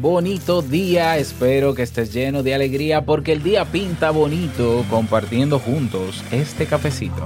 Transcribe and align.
bonito 0.00 0.62
día. 0.62 1.18
Espero 1.18 1.74
que 1.74 1.82
estés 1.82 2.12
lleno 2.12 2.42
de 2.42 2.54
alegría 2.54 3.04
porque 3.04 3.32
el 3.32 3.42
día 3.42 3.66
pinta 3.66 4.10
bonito 4.10 4.84
compartiendo 4.88 5.58
juntos 5.58 6.24
este 6.30 6.66
cafecito. 6.66 7.22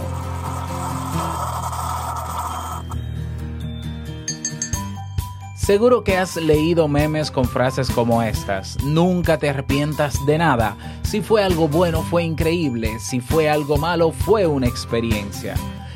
Seguro 5.57 6.05
que 6.05 6.19
has 6.19 6.37
leído 6.37 6.89
memes 6.89 7.31
con 7.31 7.47
frases 7.47 7.91
como 7.91 8.23
estas. 8.23 8.77
Nunca 8.85 9.39
te 9.39 9.49
arrepientas 9.49 10.15
de 10.27 10.37
nada. 10.37 10.77
Si 11.05 11.23
fue 11.23 11.43
algo 11.43 11.69
bueno 11.69 12.03
fue 12.03 12.25
increíble. 12.25 12.99
Si 12.99 13.21
fue 13.21 13.49
algo 13.49 13.79
malo 13.79 14.11
fue 14.11 14.47
una 14.47 14.67
experiencia. 14.67 15.55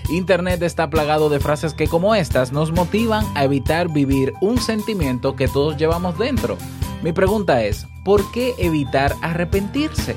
Internet 0.09 0.63
está 0.63 0.89
plagado 0.89 1.29
de 1.29 1.39
frases 1.39 1.75
que 1.75 1.87
como 1.87 2.15
estas 2.15 2.51
nos 2.51 2.73
motivan 2.73 3.27
a 3.35 3.45
evitar 3.45 3.93
vivir 3.93 4.33
un 4.41 4.59
sentimiento 4.59 5.37
que 5.37 5.49
todos 5.49 5.77
llevamos 5.77 6.19
dentro. 6.19 6.57
Mi 7.03 7.13
pregunta 7.13 7.63
es, 7.63 7.87
¿por 8.05 8.31
qué 8.33 8.55
evitar 8.59 9.15
arrepentirse? 9.23 10.17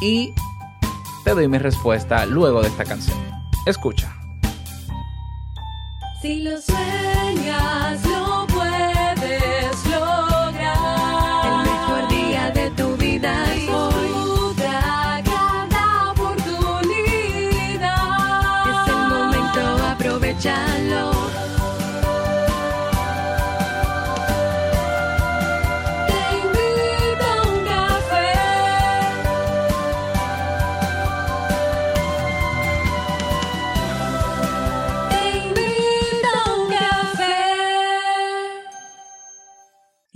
Y 0.00 0.34
te 1.24 1.30
doy 1.30 1.46
mi 1.46 1.58
respuesta 1.58 2.26
luego 2.26 2.60
de 2.60 2.68
esta 2.68 2.84
canción. 2.84 3.16
Escucha. 3.66 4.12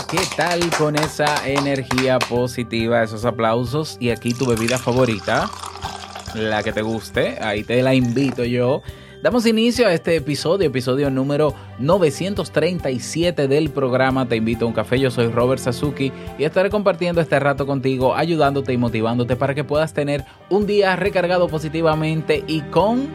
¿Qué 0.00 0.20
tal 0.36 0.60
con 0.78 0.96
esa 0.96 1.46
energía 1.46 2.18
positiva, 2.18 3.02
esos 3.02 3.26
aplausos? 3.26 3.98
Y 4.00 4.08
aquí 4.08 4.32
tu 4.32 4.46
bebida 4.46 4.78
favorita, 4.78 5.50
la 6.34 6.62
que 6.62 6.72
te 6.72 6.80
guste, 6.80 7.38
ahí 7.42 7.62
te 7.62 7.82
la 7.82 7.94
invito 7.94 8.42
yo. 8.44 8.82
Damos 9.22 9.44
inicio 9.44 9.86
a 9.86 9.92
este 9.92 10.16
episodio, 10.16 10.68
episodio 10.68 11.10
número 11.10 11.54
937 11.78 13.46
del 13.48 13.68
programa 13.68 14.26
Te 14.26 14.36
invito 14.36 14.64
a 14.64 14.68
un 14.68 14.74
café. 14.74 14.98
Yo 14.98 15.10
soy 15.10 15.28
Robert 15.28 15.60
Sasuki 15.60 16.10
y 16.38 16.44
estaré 16.44 16.70
compartiendo 16.70 17.20
este 17.20 17.38
rato 17.38 17.66
contigo, 17.66 18.16
ayudándote 18.16 18.72
y 18.72 18.78
motivándote 18.78 19.36
para 19.36 19.54
que 19.54 19.62
puedas 19.62 19.92
tener 19.92 20.24
un 20.48 20.66
día 20.66 20.96
recargado 20.96 21.48
positivamente 21.48 22.42
y 22.46 22.62
con... 22.62 23.08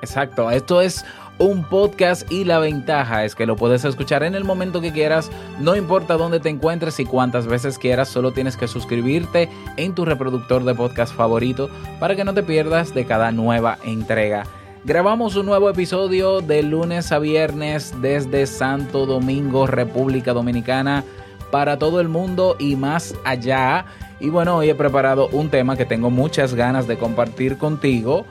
Exacto, 0.00 0.50
esto 0.50 0.80
es 0.80 1.04
un 1.38 1.64
podcast 1.64 2.30
y 2.30 2.44
la 2.44 2.58
ventaja 2.58 3.24
es 3.24 3.34
que 3.34 3.46
lo 3.46 3.56
puedes 3.56 3.84
escuchar 3.84 4.22
en 4.22 4.34
el 4.34 4.44
momento 4.44 4.80
que 4.80 4.92
quieras, 4.92 5.30
no 5.58 5.76
importa 5.76 6.16
dónde 6.16 6.40
te 6.40 6.48
encuentres 6.48 7.00
y 7.00 7.04
cuántas 7.04 7.46
veces 7.46 7.78
quieras, 7.78 8.08
solo 8.08 8.32
tienes 8.32 8.56
que 8.56 8.68
suscribirte 8.68 9.48
en 9.76 9.94
tu 9.94 10.04
reproductor 10.04 10.64
de 10.64 10.74
podcast 10.74 11.14
favorito 11.14 11.70
para 11.98 12.16
que 12.16 12.24
no 12.24 12.34
te 12.34 12.42
pierdas 12.42 12.94
de 12.94 13.06
cada 13.06 13.32
nueva 13.32 13.78
entrega. 13.84 14.44
Grabamos 14.84 15.36
un 15.36 15.46
nuevo 15.46 15.70
episodio 15.70 16.40
de 16.40 16.64
lunes 16.64 17.12
a 17.12 17.20
viernes 17.20 17.94
desde 18.00 18.46
Santo 18.46 19.06
Domingo, 19.06 19.68
República 19.68 20.32
Dominicana, 20.32 21.04
para 21.52 21.78
todo 21.78 22.00
el 22.00 22.08
mundo 22.08 22.56
y 22.58 22.74
más 22.74 23.14
allá. 23.24 23.84
Y 24.18 24.28
bueno, 24.30 24.56
hoy 24.56 24.70
he 24.70 24.74
preparado 24.74 25.28
un 25.28 25.50
tema 25.50 25.76
que 25.76 25.84
tengo 25.84 26.10
muchas 26.10 26.54
ganas 26.54 26.88
de 26.88 26.98
compartir 26.98 27.58
contigo 27.58 28.24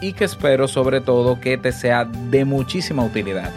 y 0.00 0.12
que 0.12 0.24
espero 0.24 0.68
sobre 0.68 1.00
todo 1.00 1.40
que 1.40 1.58
te 1.58 1.72
sea 1.72 2.04
de 2.04 2.44
muchísima 2.44 3.04
utilidad. 3.04 3.52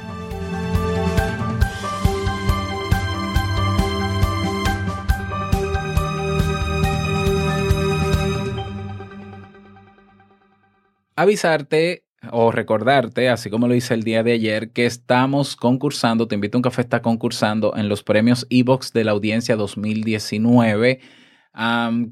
Avisarte 11.15 12.05
o 12.31 12.51
recordarte, 12.51 13.29
así 13.29 13.49
como 13.49 13.67
lo 13.67 13.75
hice 13.75 13.93
el 13.93 14.03
día 14.03 14.23
de 14.23 14.33
ayer, 14.33 14.71
que 14.71 14.85
estamos 14.85 15.55
concursando, 15.55 16.27
te 16.27 16.35
invito 16.35 16.57
a 16.57 16.59
un 16.59 16.63
café, 16.63 16.81
está 16.81 17.01
concursando 17.01 17.75
en 17.75 17.89
los 17.89 18.03
premios 18.03 18.47
Evox 18.49 18.93
de 18.93 19.03
la 19.03 19.11
audiencia 19.11 19.55
2019 19.55 20.99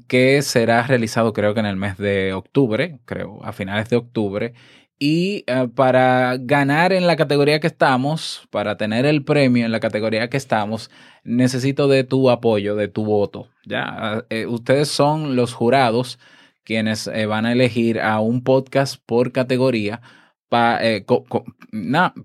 que 0.08 0.42
será 0.42 0.82
realizado 0.82 1.32
creo 1.32 1.54
que 1.54 1.60
en 1.60 1.66
el 1.66 1.76
mes 1.76 1.96
de 1.96 2.34
octubre, 2.34 2.98
creo, 3.06 3.42
a 3.42 3.52
finales 3.52 3.88
de 3.88 3.96
octubre. 3.96 4.54
Y 4.98 5.44
uh, 5.50 5.68
para 5.68 6.36
ganar 6.38 6.92
en 6.92 7.06
la 7.06 7.16
categoría 7.16 7.60
que 7.60 7.68
estamos, 7.68 8.46
para 8.50 8.76
tener 8.76 9.06
el 9.06 9.24
premio 9.24 9.64
en 9.64 9.72
la 9.72 9.80
categoría 9.80 10.28
que 10.28 10.36
estamos, 10.36 10.90
necesito 11.24 11.86
de 11.88 12.04
tu 12.04 12.30
apoyo, 12.30 12.74
de 12.74 12.88
tu 12.88 13.04
voto. 13.04 13.48
Ya, 13.64 14.24
uh, 14.30 14.52
ustedes 14.52 14.88
son 14.88 15.36
los 15.36 15.54
jurados 15.54 16.18
quienes 16.64 17.06
eh, 17.06 17.26
van 17.26 17.46
a 17.46 17.52
elegir 17.52 18.00
a 18.00 18.20
un 18.20 18.42
podcast 18.42 19.00
por 19.06 19.32
categoría. 19.32 20.02
Eh, 20.50 21.04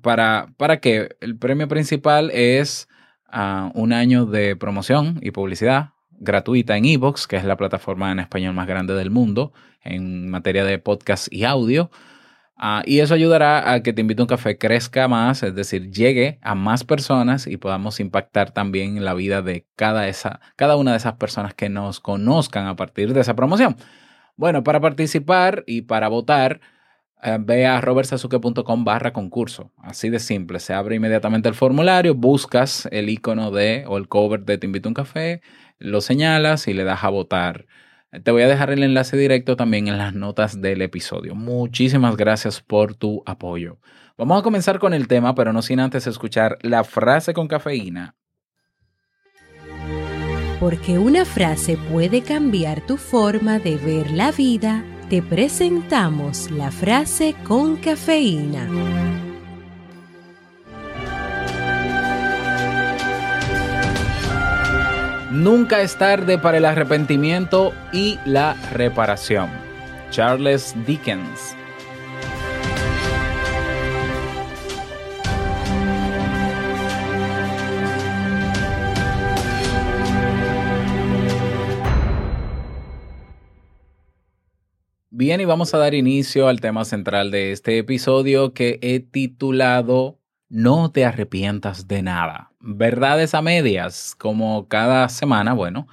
para, 0.01 0.47
para 0.57 0.79
que 0.79 1.09
el 1.21 1.37
premio 1.37 1.67
principal 1.67 2.31
es 2.31 2.87
uh, 3.33 3.69
un 3.73 3.93
año 3.93 4.25
de 4.25 4.55
promoción 4.55 5.19
y 5.21 5.31
publicidad 5.31 5.92
gratuita 6.23 6.77
en 6.77 6.85
Evox, 6.85 7.27
que 7.27 7.37
es 7.37 7.43
la 7.43 7.57
plataforma 7.57 8.11
en 8.11 8.19
español 8.19 8.53
más 8.53 8.67
grande 8.67 8.93
del 8.93 9.11
mundo 9.11 9.53
en 9.83 10.29
materia 10.29 10.63
de 10.63 10.79
podcast 10.79 11.31
y 11.31 11.43
audio. 11.43 11.91
Uh, 12.57 12.81
y 12.85 12.99
eso 12.99 13.15
ayudará 13.15 13.73
a 13.73 13.81
que 13.81 13.93
Te 13.93 14.01
Invito 14.01 14.21
a 14.21 14.25
un 14.25 14.27
Café 14.27 14.57
crezca 14.57 15.07
más, 15.07 15.43
es 15.43 15.55
decir, 15.55 15.91
llegue 15.91 16.39
a 16.41 16.55
más 16.55 16.83
personas 16.83 17.47
y 17.47 17.57
podamos 17.57 17.99
impactar 17.99 18.51
también 18.51 19.03
la 19.03 19.13
vida 19.13 19.41
de 19.41 19.65
cada, 19.75 20.07
esa, 20.07 20.39
cada 20.55 20.75
una 20.77 20.91
de 20.91 20.97
esas 20.97 21.13
personas 21.13 21.53
que 21.55 21.69
nos 21.69 21.99
conozcan 21.99 22.67
a 22.67 22.75
partir 22.75 23.13
de 23.13 23.21
esa 23.21 23.35
promoción. 23.35 23.75
Bueno, 24.37 24.63
para 24.63 24.79
participar 24.79 25.63
y 25.67 25.81
para 25.81 26.07
votar, 26.07 26.61
eh, 27.23 27.37
ve 27.39 27.65
a 27.65 27.79
robertsasuke.com 27.81 28.83
barra 28.83 29.13
concurso. 29.13 29.71
Así 29.77 30.09
de 30.09 30.19
simple. 30.19 30.59
Se 30.59 30.73
abre 30.73 30.95
inmediatamente 30.95 31.49
el 31.49 31.55
formulario, 31.55 32.15
buscas 32.15 32.87
el 32.91 33.09
icono 33.09 33.51
de 33.51 33.85
o 33.87 33.97
el 33.97 34.07
cover 34.07 34.43
de 34.43 34.57
Te 34.57 34.67
Invito 34.67 34.89
a 34.89 34.91
un 34.91 34.93
Café, 34.93 35.41
lo 35.83 36.01
señalas 36.01 36.67
y 36.67 36.73
le 36.73 36.83
das 36.83 37.03
a 37.03 37.09
votar. 37.09 37.67
Te 38.23 38.31
voy 38.31 38.43
a 38.43 38.47
dejar 38.47 38.71
el 38.71 38.83
enlace 38.83 39.17
directo 39.17 39.55
también 39.55 39.87
en 39.87 39.97
las 39.97 40.13
notas 40.13 40.61
del 40.61 40.81
episodio. 40.81 41.35
Muchísimas 41.35 42.15
gracias 42.15 42.61
por 42.61 42.95
tu 42.95 43.21
apoyo. 43.25 43.79
Vamos 44.17 44.39
a 44.39 44.43
comenzar 44.43 44.79
con 44.79 44.93
el 44.93 45.07
tema, 45.07 45.35
pero 45.35 45.51
no 45.51 45.61
sin 45.61 45.79
antes 45.79 46.07
escuchar 46.07 46.57
la 46.61 46.83
frase 46.83 47.33
con 47.33 47.47
cafeína. 47.47 48.15
Porque 50.59 50.97
una 50.97 51.25
frase 51.25 51.77
puede 51.91 52.21
cambiar 52.21 52.85
tu 52.85 52.97
forma 52.97 53.59
de 53.59 53.75
ver 53.75 54.11
la 54.11 54.31
vida, 54.31 54.85
te 55.09 55.21
presentamos 55.21 56.49
la 56.51 56.71
frase 56.71 57.35
con 57.43 57.75
cafeína. 57.77 58.69
Nunca 65.43 65.81
es 65.81 65.97
tarde 65.97 66.37
para 66.37 66.57
el 66.57 66.63
arrepentimiento 66.63 67.73
y 67.91 68.17
la 68.25 68.53
reparación. 68.71 69.49
Charles 70.09 70.73
Dickens. 70.87 71.53
Bien, 85.09 85.41
y 85.41 85.45
vamos 85.45 85.73
a 85.73 85.77
dar 85.77 85.93
inicio 85.93 86.47
al 86.47 86.61
tema 86.61 86.85
central 86.85 87.31
de 87.31 87.51
este 87.51 87.77
episodio 87.77 88.53
que 88.53 88.79
he 88.81 89.01
titulado 89.01 90.21
No 90.47 90.89
te 90.93 91.03
arrepientas 91.03 91.89
de 91.89 92.01
nada. 92.01 92.52
Verdades 92.65 93.33
a 93.33 93.41
medias, 93.41 94.15
como 94.17 94.69
cada 94.69 95.09
semana, 95.09 95.51
bueno, 95.51 95.89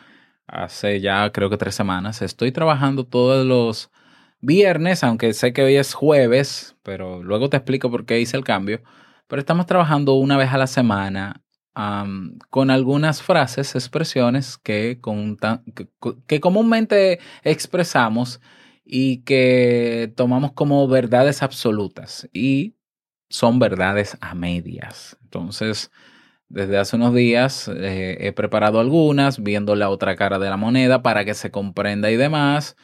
hace 0.46 1.00
ya 1.00 1.32
creo 1.32 1.50
que 1.50 1.56
tres 1.56 1.74
semanas. 1.74 2.22
Estoy 2.22 2.52
trabajando 2.52 3.04
todos 3.04 3.44
los 3.44 3.90
viernes, 4.40 5.02
aunque 5.02 5.32
sé 5.32 5.52
que 5.52 5.64
hoy 5.64 5.74
es 5.74 5.94
jueves, 5.94 6.76
pero 6.84 7.24
luego 7.24 7.50
te 7.50 7.56
explico 7.56 7.90
por 7.90 8.06
qué 8.06 8.20
hice 8.20 8.36
el 8.36 8.44
cambio. 8.44 8.82
Pero 9.26 9.40
estamos 9.40 9.66
trabajando 9.66 10.14
una 10.14 10.36
vez 10.36 10.52
a 10.52 10.58
la 10.58 10.68
semana 10.68 11.42
con 12.50 12.70
algunas 12.70 13.20
frases, 13.20 13.74
expresiones 13.74 14.56
que, 14.56 15.00
que 16.28 16.40
comúnmente 16.40 17.18
expresamos 17.42 18.40
y 18.84 19.22
que 19.22 20.12
tomamos 20.16 20.52
como 20.52 20.86
verdades 20.86 21.42
absolutas 21.42 22.28
y 22.32 22.76
son 23.28 23.58
verdades 23.58 24.16
a 24.20 24.36
medias. 24.36 25.16
Entonces, 25.22 25.90
desde 26.50 26.78
hace 26.78 26.96
unos 26.96 27.14
días 27.14 27.68
eh, 27.68 28.18
he 28.20 28.32
preparado 28.32 28.80
algunas, 28.80 29.42
viendo 29.42 29.76
la 29.76 29.88
otra 29.88 30.16
cara 30.16 30.38
de 30.38 30.50
la 30.50 30.56
moneda 30.56 31.02
para 31.02 31.24
que 31.24 31.34
se 31.34 31.50
comprenda 31.50 32.10
y 32.10 32.16
demás. 32.16 32.76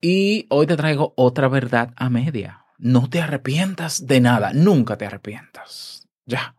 Y 0.00 0.46
hoy 0.50 0.66
te 0.66 0.76
traigo 0.76 1.14
otra 1.16 1.48
verdad 1.48 1.94
a 1.96 2.10
media. 2.10 2.64
No 2.78 3.08
te 3.08 3.22
arrepientas 3.22 4.06
de 4.06 4.20
nada, 4.20 4.52
nunca 4.52 4.98
te 4.98 5.06
arrepientas. 5.06 6.08
Ya. 6.26 6.56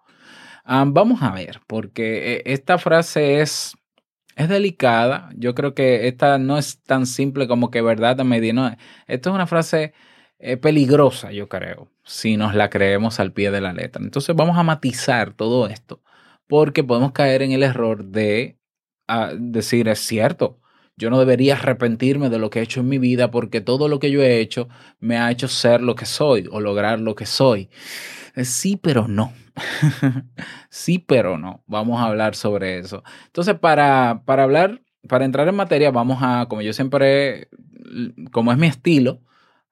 Ah, 0.65 0.85
vamos 0.88 1.21
a 1.21 1.31
ver, 1.31 1.61
porque 1.67 2.35
eh, 2.35 2.44
esta 2.45 2.77
frase 2.77 3.41
es, 3.41 3.75
es 4.35 4.49
delicada. 4.49 5.29
Yo 5.35 5.53
creo 5.53 5.75
que 5.75 6.07
esta 6.07 6.38
no 6.39 6.57
es 6.57 6.81
tan 6.83 7.05
simple 7.05 7.47
como 7.47 7.69
que 7.71 7.81
verdad 7.81 8.19
a 8.19 8.23
media. 8.23 8.53
No, 8.53 8.75
esta 9.07 9.29
es 9.29 9.35
una 9.35 9.47
frase 9.47 9.94
eh, 10.39 10.57
peligrosa, 10.57 11.31
yo 11.31 11.49
creo, 11.49 11.89
si 12.03 12.38
nos 12.38 12.53
la 12.53 12.69
creemos 12.69 13.19
al 13.19 13.33
pie 13.33 13.51
de 13.51 13.61
la 13.61 13.73
letra. 13.73 14.03
Entonces 14.03 14.35
vamos 14.35 14.57
a 14.57 14.63
matizar 14.63 15.33
todo 15.33 15.67
esto, 15.67 16.01
porque 16.47 16.83
podemos 16.83 17.11
caer 17.11 17.41
en 17.41 17.51
el 17.51 17.63
error 17.63 18.05
de 18.05 18.57
ah, 19.07 19.31
decir, 19.38 19.88
es 19.88 19.99
cierto, 19.99 20.59
yo 20.95 21.11
no 21.11 21.19
debería 21.19 21.55
arrepentirme 21.55 22.29
de 22.29 22.39
lo 22.39 22.49
que 22.49 22.59
he 22.59 22.63
hecho 22.63 22.79
en 22.79 22.89
mi 22.89 22.97
vida 22.97 23.29
porque 23.29 23.61
todo 23.61 23.88
lo 23.88 23.99
que 23.99 24.09
yo 24.09 24.23
he 24.23 24.39
hecho 24.39 24.67
me 24.99 25.17
ha 25.17 25.29
hecho 25.29 25.47
ser 25.47 25.81
lo 25.81 25.95
que 25.95 26.05
soy 26.05 26.47
o 26.51 26.59
lograr 26.59 26.99
lo 26.99 27.15
que 27.15 27.25
soy. 27.27 27.69
Eh, 28.35 28.45
Sí, 28.45 28.77
pero 28.77 29.07
no. 29.07 29.31
sí, 30.69 30.99
pero 30.99 31.38
no. 31.38 31.63
Vamos 31.67 31.99
a 31.99 32.05
hablar 32.05 32.35
sobre 32.35 32.79
eso. 32.79 33.03
Entonces, 33.27 33.55
para, 33.59 34.23
para 34.25 34.44
hablar, 34.44 34.81
para 35.07 35.25
entrar 35.25 35.47
en 35.47 35.55
materia, 35.55 35.91
vamos 35.91 36.19
a, 36.21 36.47
como 36.49 36.61
yo 36.63 36.73
siempre, 36.73 37.49
como 38.31 38.51
es 38.51 38.57
mi 38.57 38.67
estilo, 38.67 39.21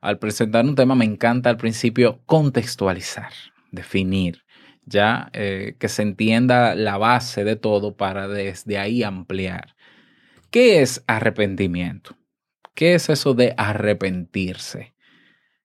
al 0.01 0.19
presentar 0.19 0.65
un 0.65 0.75
tema, 0.75 0.93
me 0.93 1.05
encanta 1.05 1.49
al 1.49 1.57
principio 1.57 2.21
contextualizar, 2.27 3.31
definir, 3.71 4.44
ya 4.85 5.29
eh, 5.33 5.75
que 5.79 5.89
se 5.89 6.01
entienda 6.01 6.75
la 6.75 6.97
base 6.97 7.43
de 7.43 7.55
todo 7.55 7.95
para 7.95 8.27
desde 8.27 8.77
ahí 8.77 9.03
ampliar. 9.03 9.75
¿Qué 10.51 10.81
es 10.81 11.03
arrepentimiento? 11.07 12.17
¿Qué 12.73 12.95
es 12.95 13.09
eso 13.09 13.33
de 13.33 13.53
arrepentirse? 13.57 14.93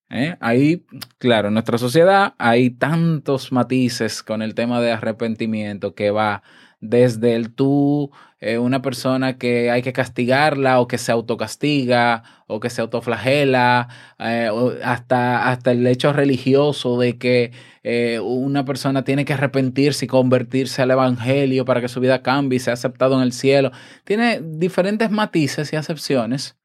¿Eh? 0.09 0.37
Ahí, 0.41 0.87
claro, 1.19 1.49
en 1.49 1.55
nuestra 1.55 1.79
sociedad 1.79 2.35
hay 2.39 2.71
tantos 2.71 3.53
matices 3.53 4.25
con 4.25 4.43
el 4.43 4.55
tema 4.55 4.81
de 4.81 4.91
arrepentimiento 4.91 5.95
que 5.95 6.11
va 6.11 6.43
desde 6.81 7.35
el 7.35 7.55
tú, 7.55 8.11
eh, 8.41 8.59
una 8.59 8.81
persona 8.81 9.37
que 9.37 9.71
hay 9.71 9.83
que 9.83 9.93
castigarla 9.93 10.81
o 10.81 10.89
que 10.89 10.97
se 10.97 11.13
autocastiga 11.13 12.23
o 12.47 12.59
que 12.59 12.71
se 12.71 12.81
autoflagela, 12.81 13.89
eh, 14.19 14.51
hasta, 14.83 15.51
hasta 15.51 15.73
el 15.73 15.87
hecho 15.87 16.13
religioso 16.13 16.99
de 16.99 17.19
que 17.19 17.53
eh, 17.83 18.19
una 18.21 18.65
persona 18.65 19.05
tiene 19.05 19.27
que 19.27 19.35
arrepentirse 19.35 20.07
y 20.07 20.09
convertirse 20.09 20.81
al 20.83 20.91
evangelio 20.91 21.65
para 21.67 21.83
que 21.83 21.89
su 21.89 22.01
vida 22.01 22.23
cambie 22.23 22.57
y 22.57 22.61
sea 22.61 22.75
aceptado 22.75 23.17
en 23.17 23.23
el 23.23 23.33
cielo. 23.33 23.73
Tiene 24.05 24.41
diferentes 24.43 25.11
matices 25.11 25.73
y 25.73 25.77
acepciones 25.77 26.57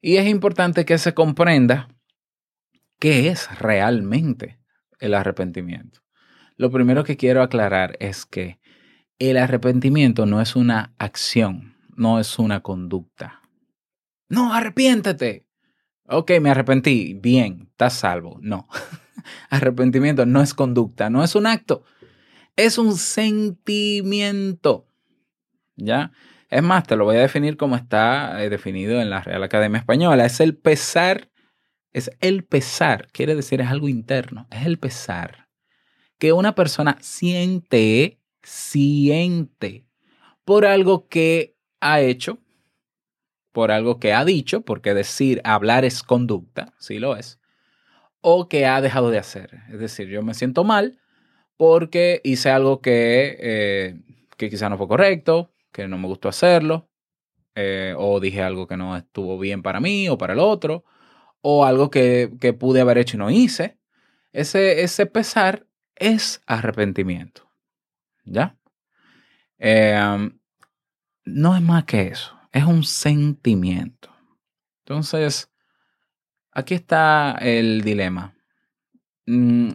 y 0.00 0.16
es 0.16 0.26
importante 0.26 0.86
que 0.86 0.96
se 0.98 1.14
comprenda 1.14 1.88
qué 2.98 3.28
es 3.28 3.48
realmente 3.58 4.58
el 4.98 5.12
arrepentimiento. 5.14 6.00
Lo 6.56 6.70
primero 6.70 7.04
que 7.04 7.18
quiero 7.18 7.42
aclarar 7.42 7.96
es 8.00 8.24
que 8.24 8.58
el 9.18 9.36
arrepentimiento 9.36 10.26
no 10.26 10.40
es 10.40 10.56
una 10.56 10.94
acción, 10.98 11.76
no 11.96 12.20
es 12.20 12.38
una 12.38 12.60
conducta. 12.60 13.42
No, 14.28 14.52
arrepiéntete. 14.52 15.46
Ok, 16.08 16.32
me 16.40 16.50
arrepentí. 16.50 17.14
Bien, 17.14 17.68
estás 17.70 17.94
salvo. 17.94 18.38
No. 18.40 18.68
Arrepentimiento 19.50 20.26
no 20.26 20.40
es 20.40 20.54
conducta, 20.54 21.10
no 21.10 21.24
es 21.24 21.34
un 21.34 21.46
acto. 21.46 21.84
Es 22.54 22.78
un 22.78 22.96
sentimiento. 22.96 24.86
¿Ya? 25.76 26.12
Es 26.48 26.62
más, 26.62 26.84
te 26.84 26.96
lo 26.96 27.04
voy 27.04 27.16
a 27.16 27.20
definir 27.20 27.56
como 27.56 27.76
está 27.76 28.42
eh, 28.42 28.50
definido 28.50 29.00
en 29.00 29.10
la 29.10 29.20
Real 29.20 29.42
Academia 29.42 29.78
Española. 29.78 30.24
Es 30.26 30.40
el 30.40 30.56
pesar, 30.56 31.30
es 31.92 32.10
el 32.20 32.44
pesar, 32.44 33.08
quiere 33.12 33.34
decir 33.34 33.60
es 33.60 33.68
algo 33.68 33.88
interno, 33.88 34.46
es 34.50 34.64
el 34.64 34.78
pesar 34.78 35.46
que 36.18 36.32
una 36.32 36.54
persona 36.54 36.96
siente, 37.00 38.20
siente 38.46 39.84
por 40.44 40.66
algo 40.66 41.08
que 41.08 41.56
ha 41.80 42.00
hecho, 42.00 42.38
por 43.50 43.72
algo 43.72 43.98
que 43.98 44.12
ha 44.12 44.24
dicho, 44.24 44.60
porque 44.60 44.94
decir, 44.94 45.40
hablar 45.44 45.84
es 45.84 46.02
conducta, 46.04 46.72
sí 46.78 47.00
lo 47.00 47.16
es, 47.16 47.40
o 48.20 48.48
que 48.48 48.66
ha 48.66 48.80
dejado 48.80 49.10
de 49.10 49.18
hacer. 49.18 49.62
Es 49.72 49.80
decir, 49.80 50.08
yo 50.08 50.22
me 50.22 50.34
siento 50.34 50.62
mal 50.62 51.00
porque 51.56 52.20
hice 52.22 52.50
algo 52.50 52.80
que, 52.80 53.36
eh, 53.40 54.00
que 54.36 54.48
quizá 54.48 54.68
no 54.68 54.78
fue 54.78 54.86
correcto, 54.86 55.52
que 55.72 55.88
no 55.88 55.98
me 55.98 56.06
gustó 56.06 56.28
hacerlo, 56.28 56.88
eh, 57.56 57.94
o 57.96 58.20
dije 58.20 58.42
algo 58.42 58.68
que 58.68 58.76
no 58.76 58.96
estuvo 58.96 59.38
bien 59.38 59.62
para 59.62 59.80
mí 59.80 60.08
o 60.08 60.18
para 60.18 60.34
el 60.34 60.38
otro, 60.38 60.84
o 61.40 61.64
algo 61.64 61.90
que, 61.90 62.30
que 62.40 62.52
pude 62.52 62.80
haber 62.80 62.98
hecho 62.98 63.16
y 63.16 63.18
no 63.18 63.30
hice. 63.30 63.78
Ese, 64.32 64.82
ese 64.82 65.06
pesar 65.06 65.66
es 65.96 66.42
arrepentimiento. 66.46 67.45
¿Ya? 68.26 68.56
Eh, 69.58 70.30
no 71.24 71.56
es 71.56 71.62
más 71.62 71.84
que 71.84 72.08
eso, 72.08 72.38
es 72.52 72.64
un 72.64 72.84
sentimiento. 72.84 74.10
Entonces, 74.80 75.50
aquí 76.52 76.74
está 76.74 77.32
el 77.40 77.82
dilema. 77.82 78.34
Mm, 79.26 79.70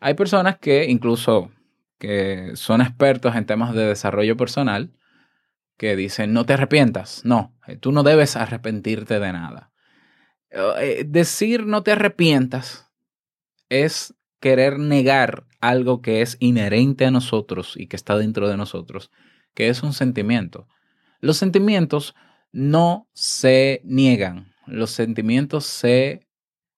hay 0.00 0.14
personas 0.14 0.58
que 0.58 0.84
incluso 0.86 1.50
que 1.98 2.52
son 2.54 2.80
expertos 2.80 3.34
en 3.36 3.46
temas 3.46 3.74
de 3.74 3.86
desarrollo 3.86 4.36
personal 4.36 4.92
que 5.76 5.96
dicen, 5.96 6.32
no 6.32 6.44
te 6.44 6.54
arrepientas. 6.54 7.24
No, 7.24 7.54
eh, 7.66 7.76
tú 7.76 7.92
no 7.92 8.02
debes 8.02 8.36
arrepentirte 8.36 9.18
de 9.20 9.32
nada. 9.32 9.72
Eh, 10.50 11.04
decir 11.06 11.66
no 11.66 11.82
te 11.82 11.92
arrepientas 11.92 12.90
es 13.68 14.14
querer 14.40 14.78
negar 14.78 15.46
algo 15.68 16.02
que 16.02 16.22
es 16.22 16.36
inherente 16.40 17.06
a 17.06 17.10
nosotros 17.10 17.74
y 17.76 17.86
que 17.86 17.96
está 17.96 18.16
dentro 18.16 18.48
de 18.48 18.56
nosotros, 18.56 19.10
que 19.54 19.68
es 19.68 19.82
un 19.82 19.92
sentimiento. 19.92 20.68
Los 21.20 21.36
sentimientos 21.38 22.14
no 22.52 23.08
se 23.14 23.80
niegan, 23.84 24.52
los 24.66 24.90
sentimientos 24.90 25.64
se 25.66 26.26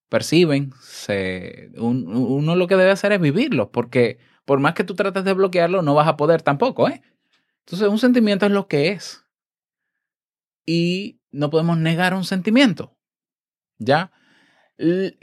perciben, 0.09 0.71
se, 0.81 1.71
un- 1.77 2.07
uno 2.07 2.55
lo 2.55 2.67
que 2.67 2.75
debe 2.77 2.91
hacer 2.91 3.11
es 3.11 3.21
vivirlos, 3.21 3.69
porque 3.73 4.19
por 4.45 4.59
más 4.59 4.73
que 4.73 4.83
tú 4.85 4.95
trates 4.95 5.23
de 5.25 5.33
bloquearlo, 5.33 5.81
no 5.81 5.93
vas 5.95 6.07
a 6.07 6.17
poder 6.17 6.41
tampoco, 6.41 6.87
¿eh? 6.89 7.01
Entonces, 7.65 7.89
un 7.89 7.99
sentimiento 7.99 8.45
es 8.45 8.51
lo 8.53 8.67
que 8.67 8.89
es. 8.89 9.25
Y 10.65 11.19
no 11.31 11.49
podemos 11.49 11.77
negar 11.77 12.13
un 12.13 12.23
sentimiento. 12.23 12.95
¿Ya? 13.79 14.11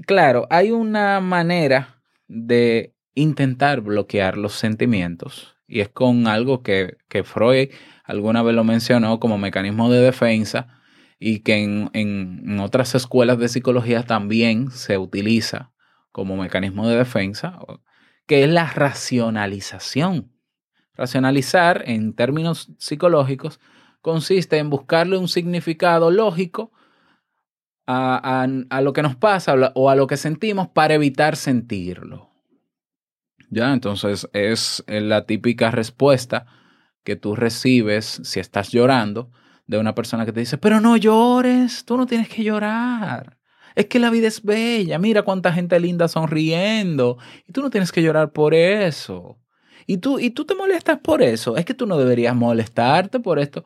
Claro, 0.06 0.46
hay 0.50 0.70
una 0.70 1.20
manera 1.20 2.02
de 2.28 2.93
intentar 3.14 3.80
bloquear 3.80 4.36
los 4.36 4.54
sentimientos 4.54 5.56
y 5.66 5.80
es 5.80 5.88
con 5.88 6.26
algo 6.26 6.62
que, 6.62 6.96
que 7.08 7.24
Freud 7.24 7.70
alguna 8.04 8.42
vez 8.42 8.54
lo 8.54 8.64
mencionó 8.64 9.18
como 9.20 9.38
mecanismo 9.38 9.90
de 9.90 10.00
defensa 10.00 10.68
y 11.18 11.40
que 11.40 11.62
en, 11.62 11.90
en- 11.94 12.60
otras 12.60 12.94
escuelas 12.94 13.38
de 13.38 13.48
psicología 13.48 14.02
también 14.02 14.70
se 14.70 14.98
utiliza 14.98 15.72
como 16.12 16.36
mecanismo 16.36 16.88
de 16.88 16.96
defensa, 16.96 17.58
que 18.26 18.44
es 18.44 18.50
la 18.50 18.66
racionalización. 18.70 20.32
Racionalizar 20.94 21.82
en 21.86 22.14
términos 22.14 22.72
psicológicos 22.78 23.58
consiste 24.00 24.58
en 24.58 24.70
buscarle 24.70 25.16
un 25.16 25.28
significado 25.28 26.10
lógico 26.10 26.72
a, 27.86 28.46
a- 28.70 28.80
lo 28.80 28.92
que 28.92 29.02
nos 29.02 29.16
pasa 29.16 29.54
o 29.74 29.90
a 29.90 29.96
lo 29.96 30.06
que 30.06 30.16
sentimos 30.16 30.68
para 30.68 30.94
evitar 30.94 31.36
sentirlo. 31.36 32.33
Ya, 33.50 33.72
entonces 33.72 34.28
es 34.32 34.84
la 34.86 35.26
típica 35.26 35.70
respuesta 35.70 36.46
que 37.04 37.16
tú 37.16 37.36
recibes 37.36 38.20
si 38.24 38.40
estás 38.40 38.70
llorando 38.70 39.30
de 39.66 39.78
una 39.78 39.94
persona 39.94 40.24
que 40.26 40.32
te 40.32 40.40
dice, 40.40 40.58
pero 40.58 40.80
no 40.80 40.96
llores, 40.96 41.84
tú 41.84 41.96
no 41.96 42.06
tienes 42.06 42.28
que 42.28 42.42
llorar. 42.42 43.38
Es 43.74 43.86
que 43.86 43.98
la 43.98 44.10
vida 44.10 44.28
es 44.28 44.42
bella, 44.42 44.98
mira 44.98 45.22
cuánta 45.22 45.52
gente 45.52 45.78
linda 45.80 46.08
sonriendo 46.08 47.18
y 47.46 47.52
tú 47.52 47.62
no 47.62 47.70
tienes 47.70 47.92
que 47.92 48.02
llorar 48.02 48.32
por 48.32 48.54
eso. 48.54 49.38
Y 49.86 49.98
tú, 49.98 50.18
y 50.18 50.30
tú 50.30 50.44
te 50.44 50.54
molestas 50.54 50.98
por 51.00 51.22
eso. 51.22 51.56
Es 51.56 51.64
que 51.64 51.74
tú 51.74 51.86
no 51.86 51.98
deberías 51.98 52.34
molestarte 52.34 53.20
por 53.20 53.38
esto. 53.38 53.64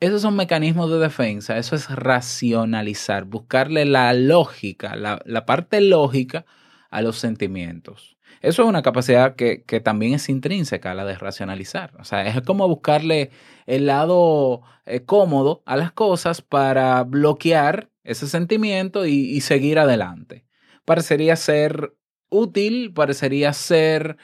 Esos 0.00 0.22
son 0.22 0.36
mecanismos 0.36 0.90
de 0.90 0.98
defensa, 0.98 1.58
eso 1.58 1.74
es 1.74 1.90
racionalizar, 1.90 3.24
buscarle 3.24 3.84
la 3.84 4.12
lógica, 4.12 4.94
la, 4.94 5.20
la 5.24 5.44
parte 5.44 5.80
lógica 5.80 6.44
a 6.90 7.02
los 7.02 7.18
sentimientos. 7.18 8.17
Eso 8.40 8.62
es 8.62 8.68
una 8.68 8.82
capacidad 8.82 9.34
que, 9.34 9.62
que 9.64 9.80
también 9.80 10.14
es 10.14 10.28
intrínseca, 10.28 10.94
la 10.94 11.04
de 11.04 11.16
racionalizar. 11.16 11.94
O 11.98 12.04
sea, 12.04 12.26
es 12.26 12.40
como 12.42 12.68
buscarle 12.68 13.30
el 13.66 13.86
lado 13.86 14.62
eh, 14.86 15.04
cómodo 15.04 15.62
a 15.66 15.76
las 15.76 15.92
cosas 15.92 16.40
para 16.40 17.02
bloquear 17.04 17.90
ese 18.04 18.26
sentimiento 18.26 19.04
y, 19.04 19.40
seguir 19.42 19.78
adelante. 19.78 20.46
Parecería 20.86 21.36
ser 21.36 21.94
útil, 22.30 22.92
parecería 22.94 23.52
ser... 23.52 24.16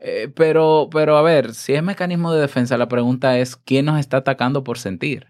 eh, 0.00 0.28
pero, 0.34 0.88
pero 0.90 1.16
a 1.16 1.22
ver, 1.22 1.54
si 1.54 1.74
es 1.74 1.82
mecanismo 1.82 2.32
de 2.32 2.40
defensa, 2.40 2.76
la 2.76 2.88
pregunta 2.88 3.38
es, 3.38 3.54
¿quién 3.56 3.86
nos 3.86 4.00
está 4.00 4.18
atacando 4.18 4.64
por 4.64 4.78
sentir? 4.78 5.28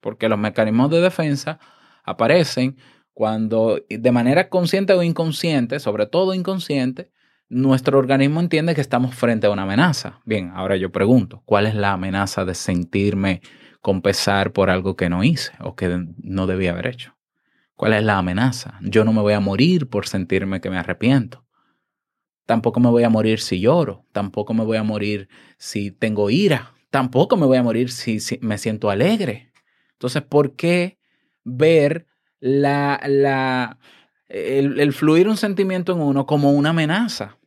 Porque 0.00 0.28
los 0.28 0.38
mecanismos 0.38 0.90
de 0.90 1.00
defensa 1.00 1.60
aparecen 2.02 2.76
cuando 3.12 3.80
de 3.88 4.12
manera 4.12 4.48
consciente 4.48 4.92
o 4.92 5.02
inconsciente, 5.02 5.78
sobre 5.80 6.06
todo 6.06 6.34
inconsciente, 6.34 7.10
nuestro 7.48 7.98
organismo 7.98 8.40
entiende 8.40 8.74
que 8.74 8.80
estamos 8.80 9.14
frente 9.14 9.46
a 9.46 9.50
una 9.50 9.62
amenaza. 9.62 10.20
Bien, 10.24 10.52
ahora 10.54 10.76
yo 10.76 10.92
pregunto, 10.92 11.42
¿cuál 11.44 11.66
es 11.66 11.74
la 11.74 11.92
amenaza 11.92 12.44
de 12.44 12.54
sentirme 12.54 13.42
con 13.80 14.02
pesar 14.02 14.52
por 14.52 14.70
algo 14.70 14.96
que 14.96 15.08
no 15.08 15.24
hice 15.24 15.52
o 15.58 15.74
que 15.74 16.06
no 16.22 16.46
debía 16.46 16.70
haber 16.70 16.86
hecho? 16.86 17.16
¿Cuál 17.74 17.94
es 17.94 18.04
la 18.04 18.18
amenaza? 18.18 18.78
Yo 18.82 19.04
no 19.04 19.12
me 19.12 19.22
voy 19.22 19.32
a 19.32 19.40
morir 19.40 19.88
por 19.88 20.06
sentirme 20.06 20.60
que 20.60 20.70
me 20.70 20.78
arrepiento. 20.78 21.46
Tampoco 22.46 22.78
me 22.78 22.90
voy 22.90 23.04
a 23.04 23.08
morir 23.08 23.40
si 23.40 23.60
lloro. 23.60 24.04
Tampoco 24.12 24.54
me 24.54 24.64
voy 24.64 24.76
a 24.76 24.82
morir 24.82 25.28
si 25.56 25.90
tengo 25.90 26.30
ira. 26.30 26.74
Tampoco 26.90 27.36
me 27.36 27.46
voy 27.46 27.56
a 27.56 27.62
morir 27.62 27.90
si, 27.90 28.20
si 28.20 28.38
me 28.42 28.58
siento 28.58 28.90
alegre. 28.90 29.52
Entonces, 29.92 30.22
¿por 30.22 30.56
qué 30.56 30.98
ver 31.42 32.06
la, 32.40 33.00
la, 33.06 33.78
el, 34.28 34.80
el 34.80 34.92
fluir 34.92 35.28
un 35.28 35.36
sentimiento 35.36 35.92
en 35.92 36.00
uno 36.00 36.26
como 36.26 36.52
una 36.52 36.70
amenaza? 36.70 37.38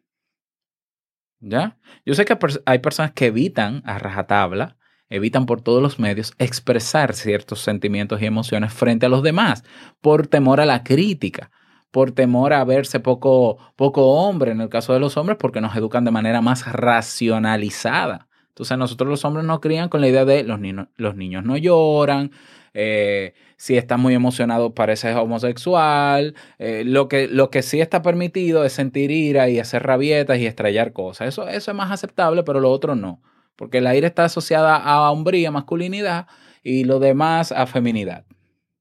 ¿Ya? 1.40 1.78
Yo 2.06 2.14
sé 2.14 2.24
que 2.24 2.38
hay 2.66 2.80
personas 2.80 3.12
que 3.12 3.26
evitan 3.26 3.84
a 3.86 4.00
rajatabla, 4.00 4.78
evitan 5.10 5.46
por 5.46 5.62
todos 5.62 5.82
los 5.82 6.00
medios 6.00 6.34
expresar 6.38 7.14
ciertos 7.14 7.60
sentimientos 7.60 8.22
y 8.22 8.26
emociones 8.26 8.74
frente 8.74 9.08
a 9.08 9.10
los 9.10 9.24
demás 9.24 9.64
por 10.00 10.28
temor 10.28 10.62
a 10.62 10.66
la 10.66 10.84
crítica, 10.84 11.52
por 11.92 12.12
temor 12.12 12.54
a 12.54 12.64
verse 12.64 13.00
poco, 13.00 13.58
poco 13.76 14.08
hombre 14.08 14.52
en 14.52 14.62
el 14.62 14.70
caso 14.70 14.94
de 14.94 15.00
los 15.00 15.18
hombres 15.18 15.38
porque 15.38 15.62
nos 15.62 15.76
educan 15.76 16.06
de 16.06 16.12
manera 16.12 16.42
más 16.42 16.66
racionalizada. 16.72 18.30
Entonces 18.54 18.78
nosotros 18.78 19.10
los 19.10 19.26
hombres 19.26 19.46
nos 19.46 19.60
crían 19.62 19.90
con 19.90 20.00
la 20.00 20.08
idea 20.08 20.26
de 20.26 20.44
los, 20.44 20.60
los 20.96 21.16
niños 21.16 21.44
no 21.44 21.58
lloran, 21.58 22.32
eh, 22.76 23.34
si 23.58 23.78
estás 23.78 24.00
muy 24.00 24.14
emocionado 24.14 24.76
pareces 24.76 25.16
homosexual, 25.16 26.36
eh, 26.60 26.84
lo, 26.86 27.08
que, 27.08 27.28
lo 27.28 27.50
que 27.50 27.64
sí 27.64 27.82
está 27.82 28.04
permitido 28.04 28.64
es 28.64 28.74
sentir 28.74 29.10
ira 29.10 29.50
y 29.50 29.60
hacer 29.60 29.84
rabietas 29.84 30.38
y 30.40 30.46
estrellar 30.46 30.94
cosas. 30.94 31.30
Eso, 31.30 31.48
eso 31.48 31.72
es 31.72 31.78
más 31.78 31.92
aceptable, 31.92 32.44
pero 32.44 32.60
lo 32.60 32.72
otro 32.72 32.96
no, 32.96 33.22
porque 33.56 33.82
la 33.82 33.96
ira 33.96 34.08
está 34.08 34.26
asociada 34.26 34.76
a 34.78 35.10
hombría, 35.12 35.50
masculinidad 35.50 36.28
y 36.62 36.84
lo 36.84 37.00
demás 37.00 37.52
a 37.52 37.66
feminidad, 37.66 38.26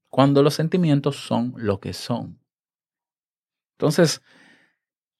cuando 0.09 0.43
los 0.43 0.53
sentimientos 0.53 1.15
son 1.17 1.53
lo 1.57 1.79
que 1.79 1.93
son. 1.93 2.39
Entonces, 3.77 4.21